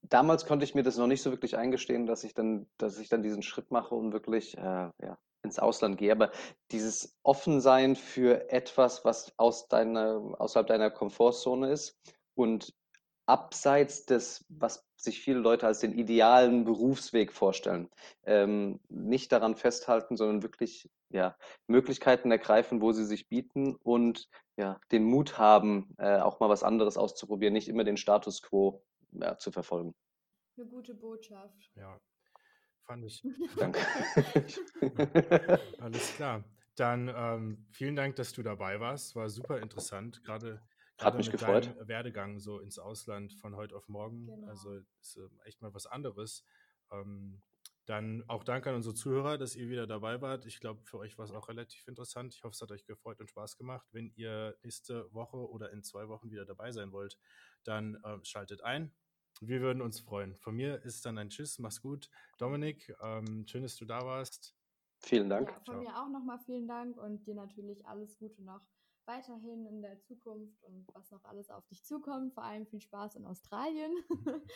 damals 0.02 0.46
konnte 0.46 0.64
ich 0.64 0.76
mir 0.76 0.84
das 0.84 0.96
noch 0.96 1.08
nicht 1.08 1.22
so 1.22 1.32
wirklich 1.32 1.56
eingestehen, 1.56 2.06
dass 2.06 2.22
ich 2.22 2.34
dann, 2.34 2.66
dass 2.78 2.98
ich 2.98 3.08
dann 3.08 3.22
diesen 3.22 3.42
Schritt 3.42 3.72
mache 3.72 3.96
und 3.96 4.12
wirklich 4.12 4.56
äh, 4.56 4.60
ja, 4.60 5.18
ins 5.42 5.58
Ausland 5.58 5.98
gehe. 5.98 6.12
Aber 6.12 6.30
dieses 6.70 7.18
Offensein 7.22 7.96
für 7.96 8.50
etwas, 8.50 9.04
was 9.04 9.32
aus 9.38 9.68
deiner, 9.68 10.34
außerhalb 10.38 10.66
deiner 10.66 10.90
Komfortzone 10.90 11.70
ist 11.70 11.98
und 12.34 12.74
abseits 13.26 14.04
des, 14.04 14.44
was 14.48 14.84
sich 14.96 15.20
viele 15.20 15.38
Leute 15.38 15.66
als 15.66 15.80
den 15.80 15.96
idealen 15.96 16.64
Berufsweg 16.64 17.32
vorstellen. 17.32 17.88
Ähm, 18.24 18.80
nicht 18.88 19.32
daran 19.32 19.56
festhalten, 19.56 20.16
sondern 20.16 20.42
wirklich 20.42 20.90
ja, 21.10 21.36
Möglichkeiten 21.66 22.30
ergreifen, 22.30 22.80
wo 22.80 22.92
sie 22.92 23.04
sich 23.04 23.28
bieten 23.28 23.76
und 23.76 24.28
ja, 24.56 24.80
den 24.90 25.04
Mut 25.04 25.38
haben, 25.38 25.94
äh, 25.98 26.18
auch 26.18 26.40
mal 26.40 26.48
was 26.48 26.62
anderes 26.62 26.96
auszuprobieren, 26.96 27.52
nicht 27.52 27.68
immer 27.68 27.84
den 27.84 27.96
Status 27.96 28.42
quo 28.42 28.82
ja, 29.12 29.38
zu 29.38 29.52
verfolgen. 29.52 29.94
Eine 30.56 30.66
gute 30.66 30.94
Botschaft. 30.94 31.70
Ja, 31.74 31.98
fand 32.82 33.04
ich. 33.04 33.22
Danke. 33.56 33.80
Alles 35.80 36.14
klar. 36.14 36.44
Dann 36.76 37.12
ähm, 37.14 37.66
vielen 37.70 37.96
Dank, 37.96 38.16
dass 38.16 38.32
du 38.32 38.42
dabei 38.42 38.80
warst. 38.80 39.14
War 39.14 39.28
super 39.28 39.60
interessant, 39.60 40.24
gerade 40.24 40.62
Hat 40.98 41.16
mich 41.16 41.30
mit 41.30 41.38
gefreut. 41.40 41.66
deinem 41.66 41.88
Werdegang 41.88 42.38
so 42.38 42.60
ins 42.60 42.78
Ausland 42.78 43.34
von 43.34 43.56
heute 43.56 43.76
auf 43.76 43.88
morgen. 43.88 44.26
Genau. 44.26 44.48
Also 44.48 44.80
ist 45.00 45.16
ähm, 45.16 45.40
echt 45.44 45.60
mal 45.60 45.74
was 45.74 45.86
anderes. 45.86 46.44
Ähm, 46.90 47.42
dann 47.86 48.22
auch 48.28 48.44
danke 48.44 48.70
an 48.70 48.76
unsere 48.76 48.94
Zuhörer, 48.94 49.38
dass 49.38 49.56
ihr 49.56 49.68
wieder 49.68 49.86
dabei 49.86 50.20
wart. 50.20 50.46
Ich 50.46 50.60
glaube, 50.60 50.82
für 50.84 50.98
euch 50.98 51.18
war 51.18 51.24
es 51.24 51.32
auch 51.32 51.48
relativ 51.48 51.88
interessant. 51.88 52.32
Ich 52.34 52.44
hoffe, 52.44 52.52
es 52.54 52.62
hat 52.62 52.70
euch 52.70 52.86
gefreut 52.86 53.20
und 53.20 53.28
Spaß 53.28 53.56
gemacht. 53.56 53.88
Wenn 53.90 54.12
ihr 54.14 54.56
nächste 54.62 55.12
Woche 55.12 55.36
oder 55.36 55.72
in 55.72 55.82
zwei 55.82 56.08
Wochen 56.08 56.30
wieder 56.30 56.44
dabei 56.44 56.70
sein 56.70 56.92
wollt, 56.92 57.18
dann 57.64 58.00
ähm, 58.04 58.22
schaltet 58.24 58.62
ein. 58.62 58.92
Wir 59.44 59.60
würden 59.60 59.82
uns 59.82 59.98
freuen. 59.98 60.36
Von 60.36 60.54
mir 60.54 60.80
ist 60.84 61.04
dann 61.04 61.18
ein 61.18 61.28
Tschüss, 61.28 61.58
mach's 61.58 61.82
gut. 61.82 62.08
Dominik, 62.38 62.94
ähm, 63.02 63.44
schön, 63.48 63.62
dass 63.62 63.74
du 63.74 63.84
da 63.84 64.06
warst. 64.06 64.54
Vielen 65.00 65.28
Dank. 65.28 65.48
Ja, 65.48 65.54
von 65.54 65.64
Ciao. 65.64 65.80
mir 65.80 66.00
auch 66.00 66.08
nochmal 66.08 66.38
vielen 66.46 66.68
Dank 66.68 66.96
und 66.96 67.26
dir 67.26 67.34
natürlich 67.34 67.84
alles 67.84 68.16
Gute 68.18 68.40
noch 68.44 68.60
weiterhin 69.04 69.66
in 69.66 69.82
der 69.82 70.00
Zukunft 70.02 70.62
und 70.62 70.86
was 70.94 71.10
noch 71.10 71.24
alles 71.24 71.50
auf 71.50 71.66
dich 71.66 71.84
zukommt. 71.84 72.34
Vor 72.34 72.44
allem 72.44 72.68
viel 72.68 72.80
Spaß 72.80 73.16
in 73.16 73.26
Australien. 73.26 73.92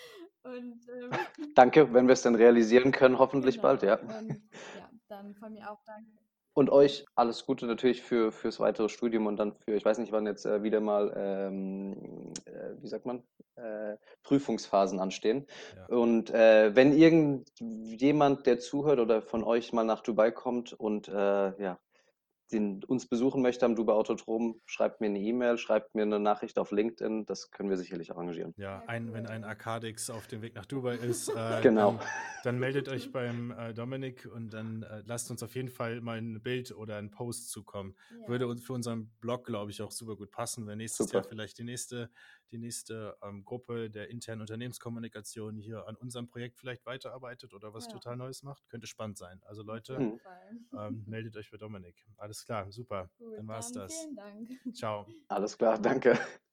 und 0.44 0.88
ähm, 0.88 1.10
Danke, 1.56 1.92
wenn 1.92 2.06
wir 2.06 2.12
es 2.12 2.22
dann 2.22 2.36
realisieren 2.36 2.92
können, 2.92 3.18
hoffentlich 3.18 3.56
genau. 3.56 3.68
bald, 3.68 3.82
ja. 3.82 3.96
Und 3.96 4.40
ja, 4.78 4.88
dann 5.08 5.34
von 5.34 5.52
mir 5.52 5.68
auch 5.68 5.82
danke. 5.84 6.25
Und 6.56 6.70
euch 6.70 7.04
alles 7.14 7.44
Gute 7.44 7.66
natürlich 7.66 8.00
für 8.00 8.32
fürs 8.32 8.60
weitere 8.60 8.88
Studium 8.88 9.26
und 9.26 9.36
dann 9.36 9.52
für, 9.52 9.74
ich 9.74 9.84
weiß 9.84 9.98
nicht, 9.98 10.10
wann 10.10 10.24
jetzt 10.24 10.46
äh, 10.46 10.62
wieder 10.62 10.80
mal, 10.80 11.12
ähm, 11.14 12.32
äh, 12.46 12.80
wie 12.80 12.88
sagt 12.88 13.04
man, 13.04 13.22
äh, 13.56 13.98
Prüfungsphasen 14.22 14.98
anstehen. 14.98 15.46
Ja. 15.76 15.94
Und 15.94 16.30
äh, 16.30 16.74
wenn 16.74 16.96
irgendjemand, 16.96 18.46
der 18.46 18.58
zuhört 18.58 19.00
oder 19.00 19.20
von 19.20 19.44
euch 19.44 19.74
mal 19.74 19.84
nach 19.84 20.00
Dubai 20.00 20.30
kommt 20.30 20.72
und 20.72 21.08
äh, 21.08 21.12
ja, 21.62 21.78
den, 22.52 22.84
uns 22.84 23.06
besuchen 23.08 23.42
möchte 23.42 23.64
am 23.64 23.74
Dubai 23.74 23.92
Autodrom, 23.94 24.60
schreibt 24.66 25.00
mir 25.00 25.06
eine 25.06 25.18
E-Mail, 25.18 25.58
schreibt 25.58 25.94
mir 25.94 26.02
eine 26.02 26.20
Nachricht 26.20 26.58
auf 26.58 26.70
LinkedIn. 26.70 27.26
Das 27.26 27.50
können 27.50 27.70
wir 27.70 27.76
sicherlich 27.76 28.12
arrangieren. 28.12 28.54
Ja, 28.56 28.82
ein, 28.86 29.12
wenn 29.12 29.26
ein 29.26 29.44
Arcadix 29.44 30.10
auf 30.10 30.26
dem 30.26 30.42
Weg 30.42 30.54
nach 30.54 30.66
Dubai 30.66 30.96
ist, 30.96 31.28
äh, 31.28 31.32
Genau. 31.62 31.92
dann, 31.92 32.00
dann 32.44 32.58
meldet 32.58 32.88
euch 32.88 33.10
beim 33.10 33.50
äh, 33.50 33.74
Dominik 33.74 34.28
und 34.32 34.52
dann 34.52 34.82
äh, 34.82 35.02
lasst 35.06 35.30
uns 35.30 35.42
auf 35.42 35.54
jeden 35.54 35.68
Fall 35.68 36.00
mal 36.00 36.18
ein 36.18 36.40
Bild 36.42 36.72
oder 36.72 36.96
ein 36.96 37.10
Post 37.10 37.50
zukommen. 37.50 37.96
Ja. 38.22 38.28
Würde 38.28 38.46
uns 38.46 38.64
für 38.64 38.72
unseren 38.72 39.08
Blog, 39.20 39.44
glaube 39.44 39.70
ich, 39.70 39.82
auch 39.82 39.90
super 39.90 40.16
gut 40.16 40.30
passen, 40.30 40.66
wenn 40.66 40.78
nächstes 40.78 41.06
Super. 41.06 41.18
Jahr 41.18 41.28
vielleicht 41.28 41.58
die 41.58 41.64
nächste, 41.64 42.10
die 42.52 42.58
nächste 42.58 43.16
ähm, 43.22 43.44
Gruppe 43.44 43.90
der 43.90 44.08
internen 44.10 44.40
Unternehmenskommunikation 44.42 45.56
hier 45.58 45.86
an 45.88 45.96
unserem 45.96 46.28
Projekt 46.28 46.58
vielleicht 46.58 46.86
weiterarbeitet 46.86 47.54
oder 47.54 47.74
was 47.74 47.86
Ja. 47.86 47.92
total 47.92 48.16
Neues 48.16 48.42
macht. 48.42 48.68
Könnte 48.68 48.86
spannend 48.86 49.18
sein. 49.18 49.40
Also 49.44 49.62
Leute, 49.62 50.06
Fall. 50.22 50.58
ähm, 50.74 51.04
meldet 51.06 51.36
euch 51.36 51.50
bei 51.50 51.56
Dominik. 51.58 52.06
Alles 52.16 52.44
klar, 52.44 52.70
super. 52.72 53.10
Gut, 53.18 53.36
dann 53.36 53.48
war's 53.48 53.72
das. 53.72 53.92
Vielen 54.04 54.16
Dank. 54.16 54.50
Ciao. 54.72 55.12
Alles 55.28 55.56
klar, 55.58 55.78
danke. 55.78 56.18